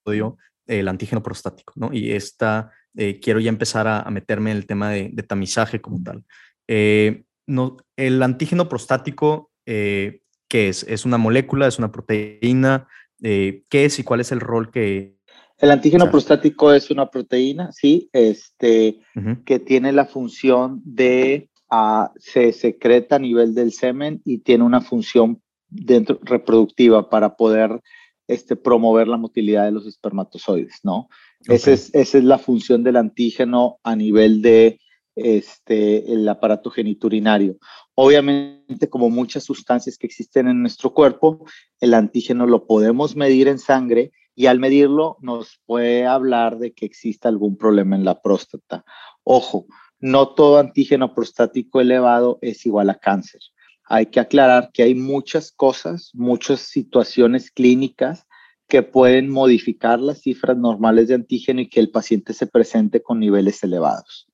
episodio 0.04 0.36
el 0.66 0.88
antígeno 0.88 1.22
prostático, 1.22 1.74
¿no? 1.76 1.92
Y 1.92 2.12
esta, 2.12 2.72
eh, 2.96 3.20
quiero 3.20 3.38
ya 3.38 3.50
empezar 3.50 3.86
a, 3.86 4.10
meterme 4.10 4.50
en 4.50 4.56
el 4.56 4.66
tema 4.66 4.90
de, 4.90 5.10
tamizaje 5.26 5.80
como 5.80 6.02
tal. 6.02 6.24
no, 7.46 7.76
el 7.96 8.22
antígeno 8.22 8.68
prostático, 8.68 9.52
¿qué 9.64 10.20
es? 10.50 10.84
¿Es 10.84 11.04
una 11.04 11.18
molécula? 11.18 11.66
¿Es 11.66 11.78
una 11.78 11.92
proteína? 11.92 12.88
¿Qué 13.20 13.62
es 13.70 13.98
y 13.98 14.04
cuál 14.04 14.20
es 14.20 14.32
el 14.32 14.40
rol 14.40 14.70
que 14.70 15.13
el 15.58 15.70
antígeno 15.70 16.10
prostático 16.10 16.72
es 16.72 16.90
una 16.90 17.10
proteína, 17.10 17.70
sí, 17.72 18.08
este, 18.12 19.00
que 19.44 19.58
tiene 19.58 19.92
la 19.92 20.04
función 20.04 20.82
de, 20.84 21.48
uh, 21.70 22.06
se 22.18 22.52
secreta 22.52 23.16
a 23.16 23.20
nivel 23.20 23.54
del 23.54 23.72
semen 23.72 24.20
y 24.24 24.38
tiene 24.38 24.64
una 24.64 24.80
función 24.80 25.40
dentro, 25.68 26.18
reproductiva 26.22 27.08
para 27.08 27.36
poder 27.36 27.80
este, 28.26 28.56
promover 28.56 29.06
la 29.06 29.16
motilidad 29.16 29.64
de 29.64 29.72
los 29.72 29.86
espermatozoides, 29.86 30.80
¿no? 30.82 31.08
Esa, 31.46 31.72
es, 31.72 31.94
esa 31.94 32.18
es 32.18 32.24
la 32.24 32.38
función 32.38 32.82
del 32.82 32.96
antígeno 32.96 33.78
a 33.82 33.94
nivel 33.94 34.40
de 34.42 34.80
este, 35.14 36.12
el 36.12 36.28
aparato 36.28 36.70
geniturinario. 36.70 37.58
Obviamente, 37.94 38.88
como 38.88 39.10
muchas 39.10 39.44
sustancias 39.44 39.98
que 39.98 40.06
existen 40.06 40.48
en 40.48 40.60
nuestro 40.60 40.92
cuerpo, 40.92 41.44
el 41.80 41.94
antígeno 41.94 42.46
lo 42.46 42.66
podemos 42.66 43.14
medir 43.14 43.46
en 43.46 43.58
sangre 43.58 44.10
y 44.34 44.46
al 44.46 44.58
medirlo 44.58 45.16
nos 45.20 45.60
puede 45.66 46.06
hablar 46.06 46.58
de 46.58 46.72
que 46.72 46.86
exista 46.86 47.28
algún 47.28 47.56
problema 47.56 47.96
en 47.96 48.04
la 48.04 48.20
próstata. 48.20 48.84
Ojo, 49.22 49.66
no 50.00 50.34
todo 50.34 50.58
antígeno 50.58 51.14
prostático 51.14 51.80
elevado 51.80 52.38
es 52.42 52.66
igual 52.66 52.90
a 52.90 52.96
cáncer. 52.96 53.40
Hay 53.86 54.06
que 54.06 54.20
aclarar 54.20 54.70
que 54.72 54.82
hay 54.82 54.94
muchas 54.94 55.52
cosas, 55.52 56.10
muchas 56.14 56.60
situaciones 56.60 57.50
clínicas 57.50 58.26
que 58.66 58.82
pueden 58.82 59.30
modificar 59.30 60.00
las 60.00 60.22
cifras 60.22 60.56
normales 60.56 61.08
de 61.08 61.14
antígeno 61.14 61.60
y 61.60 61.68
que 61.68 61.80
el 61.80 61.90
paciente 61.90 62.32
se 62.32 62.46
presente 62.46 63.02
con 63.02 63.20
niveles 63.20 63.62
elevados. 63.62 64.26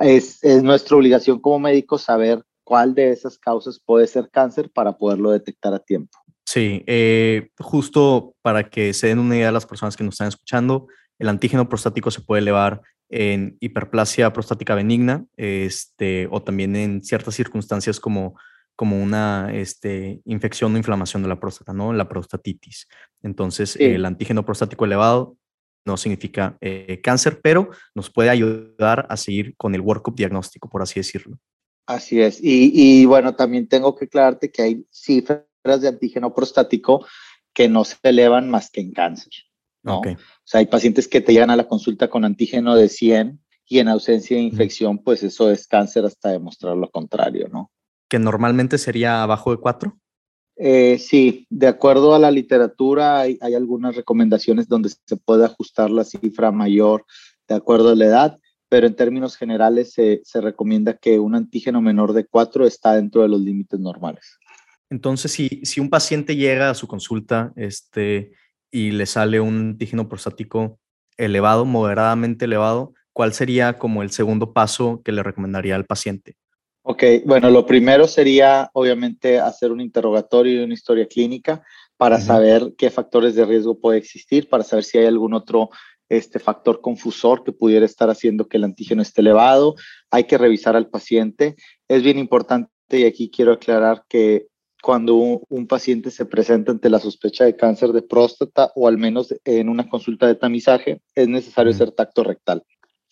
Es, 0.00 0.42
es 0.44 0.62
nuestra 0.62 0.96
obligación 0.96 1.40
como 1.40 1.60
médicos 1.60 2.02
saber 2.02 2.44
cuál 2.64 2.94
de 2.94 3.10
esas 3.10 3.38
causas 3.38 3.80
puede 3.84 4.06
ser 4.06 4.30
cáncer 4.30 4.70
para 4.70 4.98
poderlo 4.98 5.30
detectar 5.30 5.72
a 5.74 5.78
tiempo. 5.78 6.18
Sí, 6.50 6.82
eh, 6.86 7.50
justo 7.58 8.34
para 8.40 8.70
que 8.70 8.94
se 8.94 9.08
den 9.08 9.18
una 9.18 9.36
idea 9.36 9.50
a 9.50 9.52
las 9.52 9.66
personas 9.66 9.98
que 9.98 10.02
nos 10.02 10.14
están 10.14 10.28
escuchando, 10.28 10.86
el 11.18 11.28
antígeno 11.28 11.68
prostático 11.68 12.10
se 12.10 12.22
puede 12.22 12.40
elevar 12.40 12.80
en 13.10 13.58
hiperplasia 13.60 14.32
prostática 14.32 14.74
benigna 14.74 15.26
este, 15.36 16.26
o 16.30 16.42
también 16.42 16.74
en 16.74 17.04
ciertas 17.04 17.34
circunstancias 17.34 18.00
como, 18.00 18.34
como 18.76 18.98
una 18.98 19.50
este, 19.52 20.22
infección 20.24 20.72
o 20.72 20.78
inflamación 20.78 21.22
de 21.22 21.28
la 21.28 21.38
próstata, 21.38 21.74
¿no? 21.74 21.92
La 21.92 22.08
prostatitis. 22.08 22.88
Entonces, 23.22 23.76
el 23.76 24.06
antígeno 24.06 24.42
prostático 24.46 24.86
elevado 24.86 25.36
no 25.84 25.98
significa 25.98 26.56
eh, 26.62 27.02
cáncer, 27.02 27.40
pero 27.42 27.68
nos 27.94 28.08
puede 28.08 28.30
ayudar 28.30 29.06
a 29.10 29.18
seguir 29.18 29.54
con 29.58 29.74
el 29.74 29.82
workup 29.82 30.16
diagnóstico, 30.16 30.70
por 30.70 30.80
así 30.80 30.98
decirlo. 30.98 31.38
Así 31.86 32.22
es. 32.22 32.42
Y, 32.42 32.72
y 32.72 33.04
bueno, 33.04 33.34
también 33.34 33.68
tengo 33.68 33.94
que 33.94 34.06
aclararte 34.06 34.50
que 34.50 34.62
hay 34.62 34.86
cifras 34.90 35.42
de 35.76 35.88
antígeno 35.88 36.34
prostático 36.34 37.06
que 37.52 37.68
no 37.68 37.84
se 37.84 37.96
elevan 38.02 38.50
más 38.50 38.70
que 38.70 38.80
en 38.80 38.92
cáncer. 38.92 39.32
¿no? 39.82 40.00
O 40.00 40.16
sea, 40.44 40.60
hay 40.60 40.66
pacientes 40.66 41.08
que 41.08 41.20
te 41.20 41.32
llegan 41.32 41.50
a 41.50 41.56
la 41.56 41.68
consulta 41.68 42.08
con 42.08 42.24
antígeno 42.24 42.74
de 42.74 42.88
100 42.88 43.40
y 43.66 43.78
en 43.78 43.88
ausencia 43.88 44.36
de 44.36 44.42
infección, 44.42 44.98
pues 44.98 45.22
eso 45.22 45.50
es 45.50 45.66
cáncer 45.66 46.04
hasta 46.04 46.30
demostrar 46.30 46.76
lo 46.76 46.90
contrario, 46.90 47.48
¿no? 47.48 47.70
Que 48.08 48.18
normalmente 48.18 48.78
sería 48.78 49.22
abajo 49.22 49.50
de 49.50 49.58
4. 49.58 49.98
Eh, 50.56 50.98
sí, 50.98 51.46
de 51.50 51.68
acuerdo 51.68 52.14
a 52.14 52.18
la 52.18 52.30
literatura 52.30 53.20
hay, 53.20 53.38
hay, 53.40 53.54
algunas 53.54 53.94
recomendaciones 53.94 54.66
donde 54.68 54.88
se 54.88 55.16
puede 55.16 55.44
ajustar 55.44 55.90
la 55.90 56.02
cifra 56.02 56.50
mayor 56.50 57.04
de 57.46 57.54
acuerdo 57.54 57.90
a 57.90 57.94
la 57.94 58.06
edad, 58.06 58.38
pero 58.68 58.86
en 58.86 58.96
términos 58.96 59.36
generales 59.36 59.92
se, 59.92 60.20
se 60.24 60.40
recomienda 60.40 60.94
que 60.94 61.20
un 61.20 61.34
antígeno 61.34 61.80
menor 61.80 62.12
de 62.12 62.26
4 62.26 62.66
está 62.66 62.94
dentro 62.94 63.22
de 63.22 63.28
los 63.28 63.40
límites 63.40 63.78
normales. 63.78 64.38
Entonces, 64.90 65.32
si, 65.32 65.60
si 65.64 65.80
un 65.80 65.90
paciente 65.90 66.36
llega 66.36 66.70
a 66.70 66.74
su 66.74 66.86
consulta 66.86 67.52
este, 67.56 68.32
y 68.70 68.90
le 68.92 69.06
sale 69.06 69.40
un 69.40 69.70
antígeno 69.70 70.08
prostático 70.08 70.78
elevado, 71.16 71.64
moderadamente 71.64 72.46
elevado, 72.46 72.94
¿cuál 73.12 73.32
sería 73.32 73.78
como 73.78 74.02
el 74.02 74.10
segundo 74.10 74.52
paso 74.52 75.02
que 75.04 75.12
le 75.12 75.22
recomendaría 75.22 75.74
al 75.74 75.84
paciente? 75.84 76.36
Ok, 76.82 77.04
bueno, 77.26 77.50
lo 77.50 77.66
primero 77.66 78.08
sería 78.08 78.70
obviamente 78.72 79.38
hacer 79.38 79.72
un 79.72 79.80
interrogatorio 79.80 80.60
y 80.60 80.64
una 80.64 80.72
historia 80.74 81.06
clínica 81.06 81.62
para 81.98 82.20
saber 82.20 82.74
qué 82.78 82.90
factores 82.90 83.34
de 83.34 83.44
riesgo 83.44 83.78
puede 83.78 83.98
existir, 83.98 84.48
para 84.48 84.62
saber 84.62 84.84
si 84.84 84.96
hay 84.98 85.06
algún 85.06 85.34
otro 85.34 85.68
este 86.08 86.38
factor 86.38 86.80
confusor 86.80 87.44
que 87.44 87.52
pudiera 87.52 87.84
estar 87.84 88.08
haciendo 88.08 88.48
que 88.48 88.56
el 88.56 88.64
antígeno 88.64 89.02
esté 89.02 89.20
elevado. 89.20 89.74
Hay 90.10 90.24
que 90.24 90.38
revisar 90.38 90.76
al 90.76 90.88
paciente. 90.88 91.56
Es 91.88 92.02
bien 92.02 92.18
importante 92.18 92.70
y 92.90 93.04
aquí 93.04 93.30
quiero 93.30 93.52
aclarar 93.52 94.04
que 94.08 94.46
cuando 94.82 95.14
un, 95.48 95.66
paciente 95.66 96.10
se 96.10 96.24
presenta 96.24 96.72
ante 96.72 96.88
la 96.88 97.00
sospecha 97.00 97.44
de 97.44 97.56
cáncer 97.56 97.92
de 97.92 98.02
próstata 98.02 98.72
o 98.74 98.88
al 98.88 98.96
menos 98.96 99.34
en 99.44 99.68
una 99.68 99.88
consulta 99.88 100.26
de 100.26 100.34
tamizaje, 100.34 101.00
es 101.14 101.28
necesario 101.28 101.72
hacer 101.72 101.90
tacto 101.90 102.24
rectal. 102.24 102.62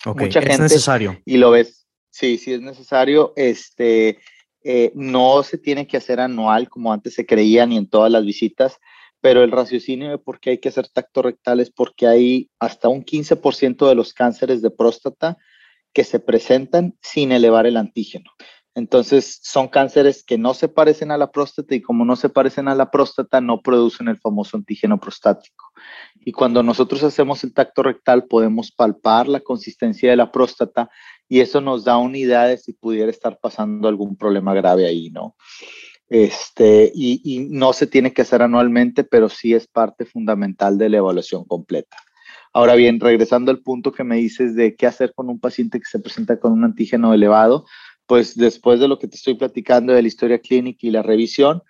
Mucha 0.04 0.40
es 0.40 0.60
necesario. 0.60 1.20
Y 1.24 1.38
lo 1.38 1.50
ves, 1.50 1.86
sí, 2.10 2.38
sí 2.38 2.52
es 2.52 2.60
necesario. 2.60 3.32
Este, 3.36 4.18
eh, 4.62 4.92
no 4.94 5.42
se 5.42 5.58
tiene 5.58 5.86
que 5.86 5.96
hacer 5.96 6.20
anual 6.20 6.68
como 6.68 6.92
antes 6.92 7.14
se 7.14 7.26
creía 7.26 7.66
ni 7.66 7.76
en 7.76 7.88
todas 7.88 8.10
las 8.10 8.24
visitas, 8.24 8.78
pero 9.20 9.42
el 9.42 9.50
raciocinio 9.50 10.10
de 10.10 10.18
por 10.18 10.38
qué 10.38 10.50
hay 10.50 10.58
que 10.58 10.68
hacer 10.68 10.88
tacto 10.88 11.22
rectal 11.22 11.60
es 11.60 11.70
porque 11.70 12.06
hay 12.06 12.50
hasta 12.60 12.88
un 12.88 13.04
15% 13.04 13.88
de 13.88 13.94
los 13.94 14.12
cánceres 14.12 14.62
de 14.62 14.70
próstata 14.70 15.36
que 15.92 16.04
se 16.04 16.20
presentan 16.20 16.94
sin 17.00 17.32
elevar 17.32 17.66
el 17.66 17.76
antígeno. 17.76 18.30
Entonces, 18.76 19.40
son 19.42 19.68
cánceres 19.68 20.22
que 20.22 20.36
no 20.36 20.52
se 20.52 20.68
parecen 20.68 21.10
a 21.10 21.16
la 21.16 21.32
próstata 21.32 21.74
y 21.74 21.80
como 21.80 22.04
no 22.04 22.14
se 22.14 22.28
parecen 22.28 22.68
a 22.68 22.74
la 22.74 22.90
próstata, 22.90 23.40
no 23.40 23.62
producen 23.62 24.08
el 24.08 24.18
famoso 24.18 24.58
antígeno 24.58 25.00
prostático. 25.00 25.72
Y 26.26 26.32
cuando 26.32 26.62
nosotros 26.62 27.02
hacemos 27.02 27.42
el 27.42 27.54
tacto 27.54 27.82
rectal, 27.82 28.26
podemos 28.26 28.70
palpar 28.70 29.28
la 29.28 29.40
consistencia 29.40 30.10
de 30.10 30.16
la 30.16 30.30
próstata 30.30 30.90
y 31.26 31.40
eso 31.40 31.62
nos 31.62 31.84
da 31.84 31.96
una 31.96 32.18
idea 32.18 32.44
de 32.44 32.58
si 32.58 32.74
pudiera 32.74 33.10
estar 33.10 33.38
pasando 33.40 33.88
algún 33.88 34.14
problema 34.14 34.52
grave 34.52 34.86
ahí, 34.86 35.08
¿no? 35.08 35.36
Este, 36.10 36.92
y, 36.94 37.22
y 37.24 37.48
no 37.48 37.72
se 37.72 37.86
tiene 37.86 38.12
que 38.12 38.22
hacer 38.22 38.42
anualmente, 38.42 39.04
pero 39.04 39.30
sí 39.30 39.54
es 39.54 39.66
parte 39.66 40.04
fundamental 40.04 40.76
de 40.76 40.90
la 40.90 40.98
evaluación 40.98 41.46
completa. 41.46 41.96
Ahora 42.52 42.74
bien, 42.74 43.00
regresando 43.00 43.50
al 43.50 43.60
punto 43.60 43.90
que 43.90 44.04
me 44.04 44.16
dices 44.16 44.54
de 44.54 44.76
qué 44.76 44.86
hacer 44.86 45.14
con 45.14 45.30
un 45.30 45.40
paciente 45.40 45.78
que 45.78 45.86
se 45.86 45.98
presenta 45.98 46.38
con 46.38 46.52
un 46.52 46.64
antígeno 46.64 47.14
elevado, 47.14 47.64
pues 48.06 48.36
después 48.36 48.80
de 48.80 48.88
lo 48.88 48.98
que 48.98 49.08
te 49.08 49.16
estoy 49.16 49.34
platicando 49.34 49.92
de 49.92 50.02
la 50.02 50.08
historia 50.08 50.38
clínica 50.38 50.86
y 50.86 50.90
la 50.90 51.02
revisión, 51.02 51.62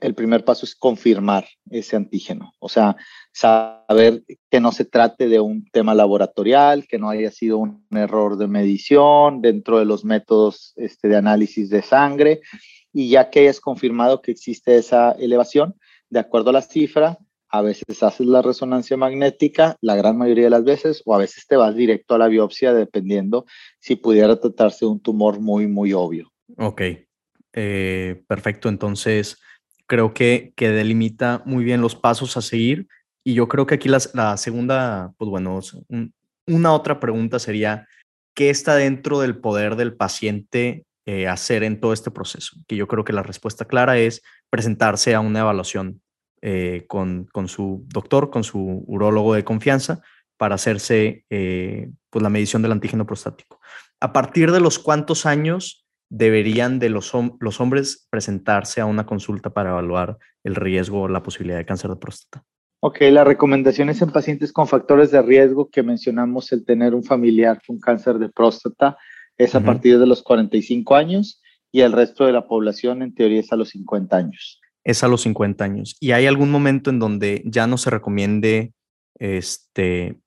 el 0.00 0.14
primer 0.14 0.44
paso 0.44 0.64
es 0.64 0.74
confirmar 0.74 1.46
ese 1.70 1.96
antígeno, 1.96 2.52
o 2.60 2.68
sea, 2.68 2.96
saber 3.32 4.22
que 4.50 4.60
no 4.60 4.72
se 4.72 4.84
trate 4.84 5.28
de 5.28 5.40
un 5.40 5.64
tema 5.70 5.94
laboratorial, 5.94 6.86
que 6.86 6.98
no 6.98 7.10
haya 7.10 7.30
sido 7.30 7.58
un 7.58 7.84
error 7.90 8.36
de 8.36 8.46
medición 8.46 9.42
dentro 9.42 9.78
de 9.78 9.84
los 9.84 10.04
métodos 10.04 10.72
este, 10.76 11.08
de 11.08 11.16
análisis 11.16 11.68
de 11.68 11.82
sangre, 11.82 12.40
y 12.92 13.08
ya 13.08 13.30
que 13.30 13.40
hayas 13.40 13.60
confirmado 13.60 14.22
que 14.22 14.30
existe 14.30 14.76
esa 14.76 15.12
elevación, 15.12 15.74
de 16.10 16.20
acuerdo 16.20 16.50
a 16.50 16.54
la 16.54 16.62
cifra, 16.62 17.18
a 17.52 17.60
veces 17.60 18.02
haces 18.02 18.26
la 18.26 18.40
resonancia 18.40 18.96
magnética, 18.96 19.76
la 19.82 19.94
gran 19.94 20.16
mayoría 20.16 20.44
de 20.44 20.50
las 20.50 20.64
veces, 20.64 21.02
o 21.04 21.14
a 21.14 21.18
veces 21.18 21.46
te 21.46 21.56
vas 21.56 21.76
directo 21.76 22.14
a 22.14 22.18
la 22.18 22.28
biopsia, 22.28 22.72
dependiendo 22.72 23.44
si 23.78 23.94
pudiera 23.94 24.40
tratarse 24.40 24.86
de 24.86 24.90
un 24.90 25.00
tumor 25.00 25.38
muy, 25.38 25.66
muy 25.66 25.92
obvio. 25.92 26.32
Ok, 26.56 26.80
eh, 27.52 28.24
perfecto. 28.26 28.70
Entonces, 28.70 29.38
creo 29.86 30.14
que, 30.14 30.54
que 30.56 30.70
delimita 30.70 31.42
muy 31.44 31.62
bien 31.62 31.82
los 31.82 31.94
pasos 31.94 32.38
a 32.38 32.42
seguir. 32.42 32.88
Y 33.22 33.34
yo 33.34 33.48
creo 33.48 33.66
que 33.66 33.74
aquí 33.74 33.88
la 33.88 34.36
segunda, 34.38 35.12
pues 35.18 35.28
bueno, 35.30 35.60
una 36.46 36.72
otra 36.72 37.00
pregunta 37.00 37.38
sería, 37.38 37.86
¿qué 38.34 38.48
está 38.48 38.76
dentro 38.76 39.20
del 39.20 39.36
poder 39.36 39.76
del 39.76 39.94
paciente 39.94 40.86
eh, 41.04 41.28
hacer 41.28 41.64
en 41.64 41.80
todo 41.80 41.92
este 41.92 42.10
proceso? 42.10 42.56
Que 42.66 42.76
yo 42.76 42.88
creo 42.88 43.04
que 43.04 43.12
la 43.12 43.22
respuesta 43.22 43.66
clara 43.66 43.98
es 43.98 44.22
presentarse 44.50 45.14
a 45.14 45.20
una 45.20 45.40
evaluación 45.40 46.00
eh, 46.44 46.86
con, 46.88 47.28
su 47.46 47.84
doctor, 47.86 48.30
con 48.30 48.42
su 48.42 48.82
urólogo 48.88 49.34
de 49.34 49.44
confianza, 49.44 50.02
para 50.36 50.56
hacerse 50.56 51.24
eh, 51.30 51.88
pues 52.10 52.20
la 52.20 52.30
medición 52.30 52.62
del 52.62 52.72
antígeno 52.72 53.06
prostático. 53.06 53.60
¿A 54.00 54.12
partir 54.12 54.50
de 54.50 54.58
los 54.58 54.80
cuántos 54.80 55.24
años 55.24 55.86
deberían 56.08 56.80
de 56.80 56.88
los, 56.88 57.12
los 57.38 57.60
hombres 57.60 58.08
presentarse 58.10 58.80
a 58.80 58.86
una 58.86 59.06
consulta 59.06 59.50
para 59.50 59.70
evaluar 59.70 60.18
el 60.42 60.56
riesgo 60.56 61.02
o 61.02 61.08
la 61.08 61.22
posibilidad 61.22 61.58
de 61.58 61.64
cáncer 61.64 61.90
de 61.90 61.96
próstata? 61.96 62.44
Ok, 62.80 63.02
las 63.12 63.24
recomendaciones 63.24 64.02
en 64.02 64.10
pacientes 64.10 64.52
con 64.52 64.66
factores 64.66 65.12
de 65.12 65.22
riesgo 65.22 65.70
que 65.70 65.84
mencionamos, 65.84 66.50
el 66.50 66.64
tener 66.64 66.92
un 66.92 67.04
familiar 67.04 67.60
con 67.64 67.78
cáncer 67.78 68.18
de 68.18 68.28
próstata, 68.28 68.98
es 69.38 69.54
a 69.54 69.60
partir 69.60 70.00
de 70.00 70.08
los 70.08 70.24
45 70.24 70.96
años 70.96 71.40
y 71.70 71.82
el 71.82 71.92
resto 71.92 72.26
de 72.26 72.32
la 72.32 72.48
población 72.48 73.02
en 73.02 73.14
teoría 73.14 73.38
es 73.38 73.52
a 73.52 73.56
los 73.56 73.68
50 73.68 74.16
años 74.16 74.61
es 74.84 75.04
a 75.04 75.08
los 75.08 75.22
50 75.22 75.64
años. 75.64 75.96
¿Y 76.00 76.12
hay 76.12 76.26
algún 76.26 76.50
momento 76.50 76.90
en 76.90 76.98
donde 76.98 77.42
ya 77.44 77.66
no 77.66 77.78
se 77.78 77.90
recomiende 77.90 78.72
este... 79.18 80.18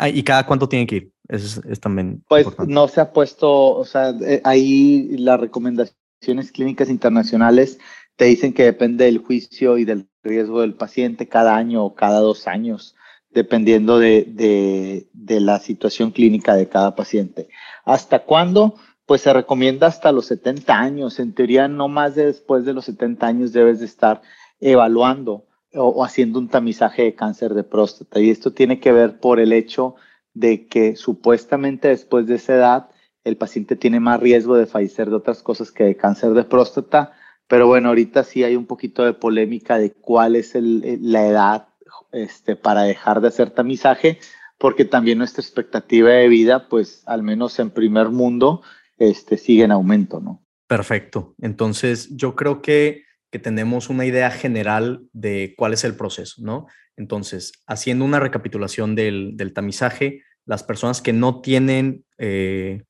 ¿Y 0.00 0.22
cada 0.24 0.44
cuánto 0.46 0.68
tiene 0.68 0.86
que 0.86 0.96
ir? 0.96 1.10
Eso 1.28 1.62
es, 1.68 1.80
también. 1.80 2.22
Pues 2.28 2.46
no 2.66 2.88
se 2.88 3.00
ha 3.00 3.12
puesto, 3.12 3.76
o 3.76 3.84
sea, 3.84 4.10
eh, 4.10 4.40
ahí 4.44 5.16
las 5.18 5.40
recomendaciones 5.40 6.52
clínicas 6.52 6.90
internacionales 6.90 7.78
te 8.16 8.26
dicen 8.26 8.52
que 8.52 8.64
depende 8.64 9.06
del 9.06 9.18
juicio 9.18 9.78
y 9.78 9.84
del 9.84 10.08
riesgo 10.22 10.60
del 10.60 10.74
paciente 10.74 11.28
cada 11.28 11.56
año 11.56 11.84
o 11.84 11.94
cada 11.94 12.20
dos 12.20 12.46
años, 12.46 12.94
dependiendo 13.30 13.98
de, 13.98 14.24
de, 14.28 15.08
de 15.12 15.40
la 15.40 15.60
situación 15.60 16.10
clínica 16.10 16.54
de 16.54 16.68
cada 16.68 16.94
paciente. 16.94 17.48
¿Hasta 17.84 18.20
cuándo? 18.20 18.74
Pues 19.06 19.22
se 19.22 19.32
recomienda 19.32 19.86
hasta 19.86 20.12
los 20.12 20.26
70 20.26 20.78
años. 20.78 21.18
En 21.18 21.34
teoría, 21.34 21.68
no 21.68 21.88
más 21.88 22.14
de 22.14 22.26
después 22.26 22.64
de 22.64 22.72
los 22.72 22.86
70 22.86 23.26
años 23.26 23.52
debes 23.52 23.80
de 23.80 23.86
estar 23.86 24.22
evaluando 24.60 25.46
o, 25.74 26.04
haciendo 26.04 26.38
un 26.38 26.48
tamizaje 26.48 27.02
de 27.02 27.14
cáncer 27.14 27.54
de 27.54 27.64
próstata. 27.64 28.20
Y 28.20 28.30
esto 28.30 28.52
tiene 28.52 28.80
que 28.80 28.92
ver 28.92 29.18
por 29.20 29.40
el 29.40 29.52
hecho 29.52 29.96
de 30.32 30.66
que 30.66 30.96
supuestamente 30.96 31.88
después 31.88 32.26
de 32.26 32.36
esa 32.36 32.54
edad 32.54 32.90
el 33.24 33.36
paciente 33.36 33.76
tiene 33.76 34.00
más 34.00 34.20
riesgo 34.20 34.56
de 34.56 34.66
fallecer 34.66 35.08
de 35.08 35.16
otras 35.16 35.42
cosas 35.42 35.70
que 35.70 35.84
de 35.84 35.96
cáncer 35.96 36.32
de 36.32 36.44
próstata. 36.44 37.12
Pero 37.46 37.66
bueno, 37.66 37.88
ahorita 37.88 38.24
sí 38.24 38.42
hay 38.42 38.56
un 38.56 38.66
poquito 38.66 39.04
de 39.04 39.12
polémica 39.12 39.78
de 39.78 39.92
cuál 39.92 40.36
es 40.36 40.52
la 40.54 41.26
edad 41.26 41.68
este, 42.12 42.56
para 42.56 42.82
dejar 42.82 43.20
de 43.20 43.28
hacer 43.28 43.50
tamizaje, 43.50 44.18
porque 44.58 44.84
también 44.84 45.18
nuestra 45.18 45.42
expectativa 45.42 46.10
de 46.10 46.28
vida, 46.28 46.68
pues 46.68 47.02
al 47.06 47.22
menos 47.22 47.58
en 47.58 47.70
primer 47.70 48.08
mundo, 48.10 48.62
este, 48.98 49.36
sigue 49.36 49.64
en 49.64 49.72
aumento, 49.72 50.20
¿no? 50.20 50.44
Perfecto. 50.66 51.34
Entonces, 51.40 52.08
yo 52.16 52.34
creo 52.34 52.62
que, 52.62 53.02
que 53.30 53.38
tenemos 53.38 53.88
una 53.88 54.06
idea 54.06 54.30
general 54.30 55.06
de 55.12 55.54
cuál 55.56 55.72
es 55.72 55.84
el 55.84 55.96
proceso, 55.96 56.42
¿no? 56.42 56.66
Entonces, 56.96 57.52
haciendo 57.66 58.04
una 58.04 58.20
recapitulación 58.20 58.94
del, 58.94 59.36
del 59.36 59.52
tamizaje, 59.52 60.22
las 60.46 60.62
personas 60.62 61.02
que 61.02 61.12
no 61.12 61.40
tienen 61.40 62.04
eh, 62.18 62.82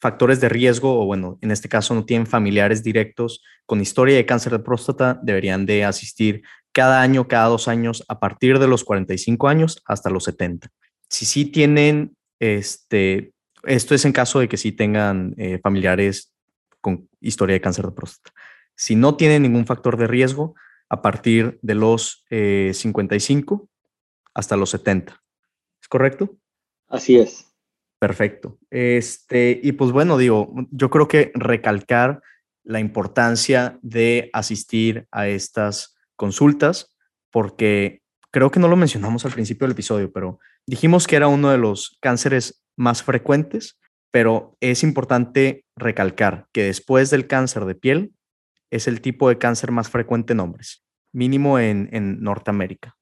factores 0.00 0.40
de 0.40 0.48
riesgo, 0.48 1.00
o 1.00 1.06
bueno, 1.06 1.38
en 1.42 1.50
este 1.50 1.68
caso 1.68 1.94
no 1.94 2.04
tienen 2.04 2.26
familiares 2.26 2.82
directos 2.82 3.42
con 3.66 3.80
historia 3.80 4.16
de 4.16 4.26
cáncer 4.26 4.52
de 4.52 4.58
próstata, 4.58 5.20
deberían 5.22 5.64
de 5.64 5.84
asistir 5.84 6.42
cada 6.72 7.02
año, 7.02 7.28
cada 7.28 7.46
dos 7.46 7.68
años, 7.68 8.04
a 8.08 8.18
partir 8.18 8.58
de 8.58 8.66
los 8.66 8.82
45 8.82 9.48
años 9.48 9.82
hasta 9.86 10.10
los 10.10 10.24
70. 10.24 10.68
Si 11.08 11.24
sí 11.24 11.44
tienen 11.44 12.16
este, 12.40 13.32
esto 13.64 13.94
es 13.94 14.04
en 14.04 14.12
caso 14.12 14.40
de 14.40 14.48
que 14.48 14.56
sí 14.56 14.72
tengan 14.72 15.34
eh, 15.36 15.58
familiares 15.62 16.32
con 16.80 17.08
historia 17.20 17.54
de 17.54 17.60
cáncer 17.60 17.86
de 17.86 17.92
próstata. 17.92 18.32
Si 18.74 18.96
no 18.96 19.16
tienen 19.16 19.42
ningún 19.42 19.66
factor 19.66 19.96
de 19.96 20.06
riesgo, 20.06 20.54
a 20.88 21.00
partir 21.00 21.58
de 21.62 21.74
los 21.74 22.22
55 22.28 23.54
eh, 23.54 23.68
hasta 24.34 24.58
los 24.58 24.70
70. 24.70 25.22
¿Es 25.80 25.88
correcto? 25.88 26.36
Así 26.86 27.16
es. 27.16 27.50
Perfecto. 27.98 28.58
Este, 28.68 29.58
y 29.62 29.72
pues 29.72 29.90
bueno, 29.90 30.18
digo, 30.18 30.52
yo 30.70 30.90
creo 30.90 31.08
que 31.08 31.32
recalcar 31.34 32.20
la 32.62 32.78
importancia 32.78 33.78
de 33.80 34.28
asistir 34.34 35.06
a 35.10 35.28
estas 35.28 35.96
consultas, 36.14 36.94
porque 37.30 38.02
creo 38.30 38.50
que 38.50 38.60
no 38.60 38.68
lo 38.68 38.76
mencionamos 38.76 39.24
al 39.24 39.32
principio 39.32 39.66
del 39.66 39.72
episodio, 39.72 40.12
pero 40.12 40.40
dijimos 40.66 41.06
que 41.06 41.16
era 41.16 41.28
uno 41.28 41.50
de 41.50 41.58
los 41.58 41.96
cánceres 42.00 42.61
más 42.76 43.02
frecuentes, 43.02 43.78
pero 44.10 44.56
es 44.60 44.82
importante 44.82 45.64
recalcar 45.76 46.46
que 46.52 46.64
después 46.64 47.10
del 47.10 47.26
cáncer 47.26 47.64
de 47.64 47.74
piel 47.74 48.12
es 48.70 48.86
el 48.86 49.00
tipo 49.00 49.28
de 49.28 49.38
cáncer 49.38 49.70
más 49.70 49.90
frecuente 49.90 50.32
en 50.32 50.40
hombres, 50.40 50.84
mínimo 51.12 51.58
en, 51.58 51.88
Norteamérica. 52.22 52.96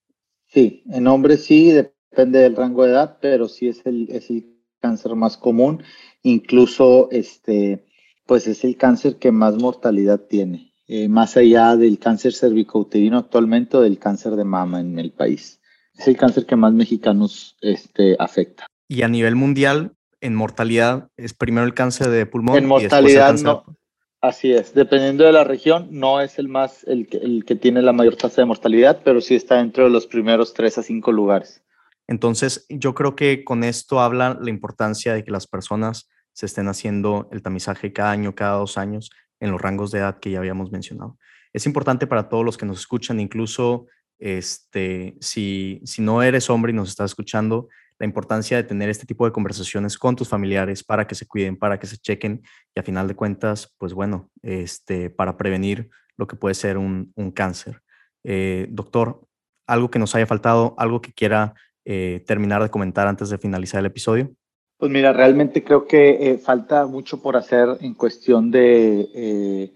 Sí, 0.46 0.82
en 0.90 1.06
hombres 1.06 1.44
sí, 1.44 1.70
depende 1.70 2.40
del 2.40 2.56
rango 2.56 2.84
de 2.84 2.90
edad, 2.90 3.18
pero 3.20 3.48
sí 3.48 3.68
es 3.68 3.84
el, 3.86 4.08
es 4.10 4.30
el 4.30 4.56
cáncer 4.80 5.14
más 5.14 5.36
común, 5.36 5.82
incluso 6.22 7.08
este, 7.12 7.86
pues 8.26 8.46
es 8.46 8.64
el 8.64 8.76
cáncer 8.76 9.16
que 9.16 9.30
más 9.30 9.56
mortalidad 9.56 10.20
tiene, 10.20 10.72
eh, 10.88 11.08
más 11.08 11.36
allá 11.36 11.76
del 11.76 11.98
cáncer 11.98 12.32
cervicouterino 12.32 13.18
actualmente 13.18 13.76
o 13.76 13.80
del 13.80 13.98
cáncer 13.98 14.34
de 14.34 14.44
mama 14.44 14.80
en 14.80 14.98
el 14.98 15.12
país. 15.12 15.60
Es 15.96 16.08
el 16.08 16.16
cáncer 16.16 16.46
que 16.46 16.56
más 16.56 16.72
mexicanos 16.72 17.56
este, 17.60 18.16
afecta. 18.18 18.66
Y 18.90 19.02
a 19.02 19.08
nivel 19.08 19.36
mundial, 19.36 19.92
en 20.20 20.34
mortalidad, 20.34 21.10
es 21.16 21.32
primero 21.32 21.64
el 21.64 21.74
cáncer 21.74 22.08
de 22.08 22.26
pulmón. 22.26 22.56
En 22.56 22.66
mortalidad, 22.66 23.38
no. 23.38 23.64
Así 24.20 24.52
es, 24.52 24.74
dependiendo 24.74 25.22
de 25.22 25.30
la 25.30 25.44
región, 25.44 25.86
no 25.92 26.20
es 26.20 26.40
el 26.40 26.48
más 26.48 26.82
el 26.88 27.06
que, 27.06 27.18
el 27.18 27.44
que 27.44 27.54
tiene 27.54 27.82
la 27.82 27.92
mayor 27.92 28.16
tasa 28.16 28.42
de 28.42 28.46
mortalidad, 28.46 29.00
pero 29.04 29.20
sí 29.20 29.36
está 29.36 29.58
dentro 29.58 29.84
de 29.84 29.90
los 29.90 30.08
primeros 30.08 30.54
tres 30.54 30.76
a 30.76 30.82
cinco 30.82 31.12
lugares. 31.12 31.62
Entonces, 32.08 32.66
yo 32.68 32.92
creo 32.96 33.14
que 33.14 33.44
con 33.44 33.62
esto 33.62 34.00
habla 34.00 34.36
la 34.40 34.50
importancia 34.50 35.14
de 35.14 35.22
que 35.22 35.30
las 35.30 35.46
personas 35.46 36.10
se 36.32 36.46
estén 36.46 36.66
haciendo 36.66 37.28
el 37.30 37.42
tamizaje 37.42 37.92
cada 37.92 38.10
año, 38.10 38.34
cada 38.34 38.56
dos 38.56 38.76
años, 38.76 39.10
en 39.38 39.52
los 39.52 39.60
rangos 39.60 39.92
de 39.92 40.00
edad 40.00 40.18
que 40.18 40.32
ya 40.32 40.38
habíamos 40.38 40.72
mencionado. 40.72 41.16
Es 41.52 41.64
importante 41.64 42.08
para 42.08 42.28
todos 42.28 42.44
los 42.44 42.58
que 42.58 42.66
nos 42.66 42.80
escuchan, 42.80 43.20
incluso 43.20 43.86
este, 44.18 45.14
si, 45.20 45.80
si 45.84 46.02
no 46.02 46.24
eres 46.24 46.50
hombre 46.50 46.72
y 46.72 46.74
nos 46.74 46.88
estás 46.88 47.12
escuchando, 47.12 47.68
la 48.00 48.06
importancia 48.06 48.56
de 48.56 48.64
tener 48.64 48.88
este 48.88 49.04
tipo 49.04 49.26
de 49.26 49.30
conversaciones 49.30 49.98
con 49.98 50.16
tus 50.16 50.26
familiares 50.26 50.82
para 50.82 51.06
que 51.06 51.14
se 51.14 51.28
cuiden, 51.28 51.58
para 51.58 51.78
que 51.78 51.86
se 51.86 51.98
chequen 51.98 52.42
y 52.74 52.80
a 52.80 52.82
final 52.82 53.06
de 53.06 53.14
cuentas, 53.14 53.74
pues 53.76 53.92
bueno, 53.92 54.30
este, 54.42 55.10
para 55.10 55.36
prevenir 55.36 55.90
lo 56.16 56.26
que 56.26 56.34
puede 56.34 56.54
ser 56.54 56.78
un, 56.78 57.12
cáncer. 57.34 57.82
Eh, 58.24 58.66
doctor, 58.70 59.20
algo 59.66 59.90
que 59.90 59.98
nos 59.98 60.14
haya 60.14 60.26
faltado, 60.26 60.74
algo 60.78 61.02
que 61.02 61.12
quiera 61.12 61.54
eh, 61.84 62.24
terminar 62.26 62.62
de 62.62 62.70
comentar 62.70 63.06
antes 63.06 63.28
de 63.28 63.36
finalizar 63.36 63.80
el 63.80 63.86
episodio. 63.86 64.30
Pues 64.78 64.90
mira, 64.90 65.12
realmente 65.12 65.62
creo 65.62 65.86
que 65.86 66.30
eh, 66.30 66.38
falta 66.38 66.86
mucho 66.86 67.20
por 67.20 67.36
hacer 67.36 67.68
en 67.82 67.92
cuestión 67.92 68.50
de, 68.50 69.74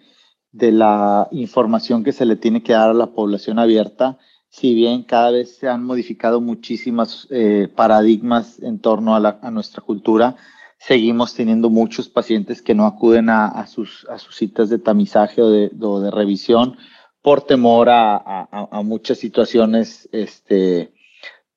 de 0.50 0.72
la 0.72 1.28
información 1.30 2.02
que 2.02 2.12
se 2.12 2.24
le 2.24 2.37
tiene 2.37 2.62
que 2.62 2.72
dar 2.72 2.88
a 2.88 2.94
la 2.94 3.12
población 3.12 3.58
abierta. 3.58 4.16
Si 4.54 4.72
bien 4.72 5.02
cada 5.02 5.32
vez 5.32 5.56
se 5.56 5.68
han 5.68 5.82
modificado 5.82 6.40
muchísimas 6.40 7.26
eh, 7.30 7.66
paradigmas 7.74 8.62
en 8.62 8.78
torno 8.78 9.16
a, 9.16 9.38
a, 9.42 9.50
nuestra 9.50 9.82
cultura, 9.82 10.36
seguimos 10.78 11.34
teniendo 11.34 11.70
muchos 11.70 12.08
pacientes 12.08 12.62
que 12.62 12.72
no 12.72 12.86
acuden 12.86 13.30
a, 13.30 13.66
sus, 13.66 14.06
citas 14.30 14.70
de 14.70 14.78
tamizaje 14.78 15.42
o 15.42 15.50
de, 15.50 16.10
revisión 16.12 16.76
por 17.20 17.42
temor 17.42 17.88
a, 17.90 18.80
muchas 18.84 19.18
situaciones 19.18 20.08
este, 20.12 20.92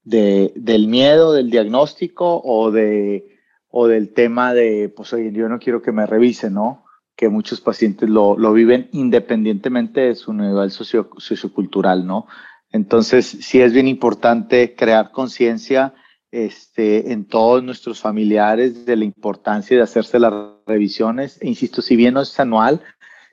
de, 0.04 0.52
del 0.56 0.88
miedo, 0.88 1.34
del 1.34 1.52
diagnóstico 1.52 2.42
o 2.44 2.72
de 2.72 3.38
o 3.70 3.88
del 3.88 4.12
tema 4.12 4.56
de, 4.56 4.90
pues 4.90 5.14
oye, 5.14 5.32
yo 5.32 5.48
no 5.50 5.60
quiero 5.60 5.84
que 5.84 5.92
me 5.92 6.08
revisen, 6.08 6.56
¿no? 6.56 6.84
Que 7.16 7.30
muchos 7.30 7.62
pacientes 7.62 8.10
lo, 8.10 8.36
lo 8.40 8.54
viven 8.54 8.90
independientemente 8.92 10.02
de 10.02 10.16
su 10.16 10.34
nivel 10.34 10.72
socio, 10.72 11.12
sociocultural, 11.20 12.08
¿no? 12.08 12.26
Entonces, 12.72 13.26
sí 13.26 13.62
es 13.62 13.74
bien 13.74 13.88
importante 13.88 14.76
crear 14.76 15.12
conciencia 15.12 15.94
este, 16.32 17.14
en 17.14 17.26
todos 17.26 17.64
nuestros 17.64 18.02
familiares 18.02 18.86
de 18.86 18.98
la 18.98 19.06
importancia 19.06 19.78
de 19.78 19.84
hacerse 19.84 20.20
las 20.20 20.34
revisiones. 20.66 21.42
E 21.42 21.48
insisto, 21.48 21.82
si 21.82 21.96
bien 21.96 22.14
no 22.14 22.22
es 22.22 22.40
anual, 22.40 22.82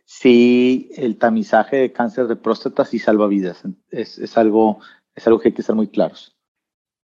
sí 0.05 0.91
el 0.97 1.17
tamizaje 1.19 1.77
de 1.77 1.93
cáncer 1.93 2.27
de 2.29 2.37
próstata 2.37 2.85
sí 2.85 2.99
salva 2.99 3.27
vidas. 3.27 3.63
Es, 3.91 4.19
es, 4.19 4.39
algo, 4.39 4.81
es 5.15 5.27
algo 5.27 5.41
que 5.41 5.49
hay 5.49 5.55
que 5.55 5.63
ser 5.63 5.75
muy 5.75 5.89
claros. 5.89 6.37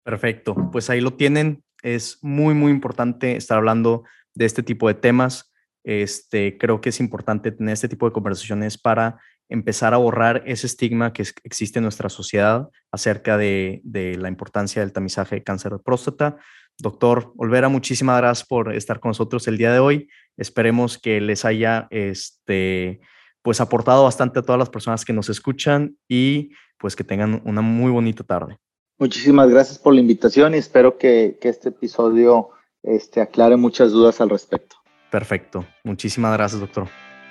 Perfecto, 0.04 0.56
pues 0.72 0.90
ahí 0.90 1.02
lo 1.02 1.14
tienen 1.14 1.64
es 1.84 2.20
muy, 2.22 2.54
muy 2.54 2.72
importante 2.72 3.36
estar 3.36 3.58
hablando 3.58 4.04
de 4.34 4.46
este 4.46 4.64
tipo 4.64 4.88
de 4.88 4.96
temas. 4.96 5.54
Este, 5.84 6.58
creo 6.58 6.82
que 6.82 6.90
es 6.90 7.00
importante 7.00 7.52
tener 7.52 7.74
este 7.74 7.88
tipo 7.88 8.06
de 8.06 8.12
conversaciones 8.12 8.78
para 8.78 9.20
empezar 9.50 9.94
a 9.94 9.98
borrar 9.98 10.44
ese 10.46 10.68
estigma 10.68 11.14
que 11.14 11.24
existe 11.44 11.80
en 11.80 11.84
nuestra 11.84 12.10
sociedad 12.10 12.70
acerca 12.92 13.38
de, 13.38 13.82
la 14.20 14.28
importancia 14.28 14.82
del 14.82 14.92
tamizaje 14.92 15.36
de 15.36 15.44
cáncer 15.44 15.72
de 15.72 15.80
próstata. 15.80 16.38
Doctor 16.78 17.34
Olvera, 17.38 17.70
muchísimas 17.70 18.18
gracias 18.18 18.48
por 18.48 18.74
estar 18.74 19.00
con 19.00 19.10
nosotros 19.10 19.48
el 19.48 19.58
día 19.58 19.72
de 19.72 19.80
hoy. 19.80 20.10
Esperemos 20.38 20.98
que 20.98 21.22
les 21.22 21.46
haya 21.46 21.88
este, 21.90 23.00
pues 23.42 23.62
aportado 23.62 24.04
bastante 24.04 24.40
a 24.40 24.44
todas 24.44 24.60
las 24.60 24.70
personas 24.70 25.06
que 25.06 25.14
nos 25.14 25.30
escuchan 25.30 25.98
y 26.08 26.52
pues 26.78 26.96
que 26.96 27.04
tengan 27.04 27.42
una 27.46 27.62
muy 27.62 27.92
bonita 27.92 28.24
tarde. 28.24 28.58
Muchísimas 29.00 29.50
gracias 29.50 29.80
por 29.80 29.94
la 29.94 30.02
invitación 30.02 30.56
y 30.56 30.58
espero 30.58 30.98
que, 30.98 31.38
que 31.40 31.50
este 31.50 31.70
episodio 31.70 32.50
este, 32.84 33.22
aclare 33.22 33.56
muchas 33.56 33.92
dudas 33.92 34.22
al 34.22 34.30
respecto. 34.30 34.76
Perfecto. 35.12 35.66
Muchísimas 35.84 36.34
gracias, 36.34 36.60
doctor. 36.60 36.88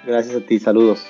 Gracias 0.06 0.36
a 0.36 0.46
ti. 0.46 0.58
Saludos. 0.58 1.04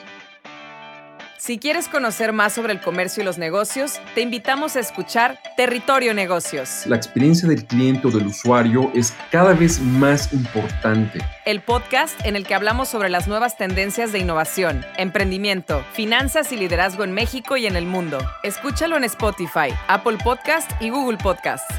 Si 1.38 1.58
quieres 1.58 1.88
conocer 1.88 2.32
más 2.32 2.54
sobre 2.54 2.72
el 2.72 2.80
comercio 2.80 3.22
y 3.22 3.26
los 3.26 3.36
negocios, 3.36 4.00
te 4.14 4.22
invitamos 4.22 4.74
a 4.74 4.80
escuchar 4.80 5.38
Territorio 5.54 6.14
Negocios. 6.14 6.86
La 6.86 6.96
experiencia 6.96 7.46
del 7.46 7.66
cliente 7.66 8.08
o 8.08 8.10
del 8.10 8.28
usuario 8.28 8.90
es 8.94 9.14
cada 9.30 9.52
vez 9.52 9.78
más 9.78 10.32
importante. 10.32 11.20
El 11.44 11.60
podcast 11.60 12.18
en 12.24 12.36
el 12.36 12.46
que 12.46 12.54
hablamos 12.54 12.88
sobre 12.88 13.10
las 13.10 13.28
nuevas 13.28 13.58
tendencias 13.58 14.12
de 14.12 14.18
innovación, 14.18 14.82
emprendimiento, 14.96 15.84
finanzas 15.92 16.52
y 16.52 16.56
liderazgo 16.56 17.04
en 17.04 17.12
México 17.12 17.58
y 17.58 17.66
en 17.66 17.76
el 17.76 17.84
mundo. 17.84 18.18
Escúchalo 18.42 18.96
en 18.96 19.04
Spotify, 19.04 19.74
Apple 19.88 20.16
Podcast 20.24 20.70
y 20.80 20.88
Google 20.88 21.18
Podcast. 21.18 21.70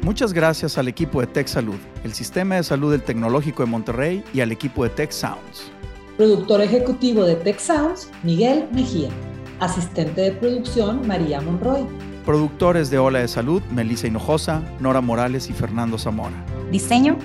Muchas 0.00 0.32
gracias 0.32 0.78
al 0.78 0.88
equipo 0.88 1.20
de 1.20 1.26
Tech 1.26 1.46
Salud, 1.46 1.78
el 2.04 2.14
Sistema 2.14 2.56
de 2.56 2.62
Salud 2.62 2.90
del 2.90 3.02
Tecnológico 3.02 3.62
de 3.62 3.70
Monterrey 3.70 4.24
y 4.32 4.40
al 4.40 4.50
equipo 4.50 4.84
de 4.84 4.90
Tech 4.90 5.10
Sounds. 5.10 5.70
Productor 6.16 6.60
ejecutivo 6.60 7.24
de 7.24 7.34
Tech 7.34 7.58
Sounds, 7.58 8.08
Miguel 8.22 8.68
Mejía. 8.72 9.08
Asistente 9.58 10.20
de 10.20 10.30
producción, 10.30 11.04
María 11.08 11.40
Monroy. 11.40 11.84
Productores 12.24 12.88
de 12.88 12.98
Ola 12.98 13.18
de 13.18 13.26
Salud, 13.26 13.60
Melissa 13.72 14.06
Hinojosa, 14.06 14.62
Nora 14.78 15.00
Morales 15.00 15.50
y 15.50 15.52
Fernando 15.52 15.98
Zamora. 15.98 16.36
Diseño, 16.70 17.18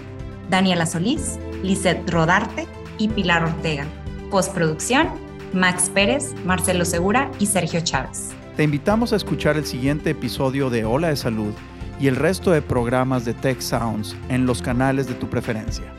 Daniela 0.50 0.88
Solís, 0.88 1.38
Lisette 1.62 2.10
Rodarte 2.10 2.68
y 2.98 3.10
Pilar 3.10 3.44
Ortega. 3.44 3.86
Postproducción, 4.32 5.08
Max 5.54 5.92
Pérez, 5.94 6.34
Marcelo 6.44 6.84
Segura 6.84 7.30
y 7.38 7.46
Sergio 7.46 7.82
Chávez. 7.82 8.30
Te 8.58 8.64
invitamos 8.64 9.14
a 9.14 9.18
escuchar 9.18 9.56
el 9.56 9.66
siguiente 9.66 10.10
episodio 10.10 10.72
de 10.72 10.86
Ola 10.86 11.10
de 11.10 11.16
Salud 11.16 11.54
y 12.00 12.08
el 12.08 12.16
resto 12.16 12.50
de 12.50 12.64
programas 12.64 13.24
de 13.24 13.36
Tech 13.36 13.62
Sounds 13.62 14.16
en 14.30 14.48
los 14.48 14.64
canales 14.64 15.08
de 15.08 15.14
tu 15.14 15.30
preferencia. 15.30 15.94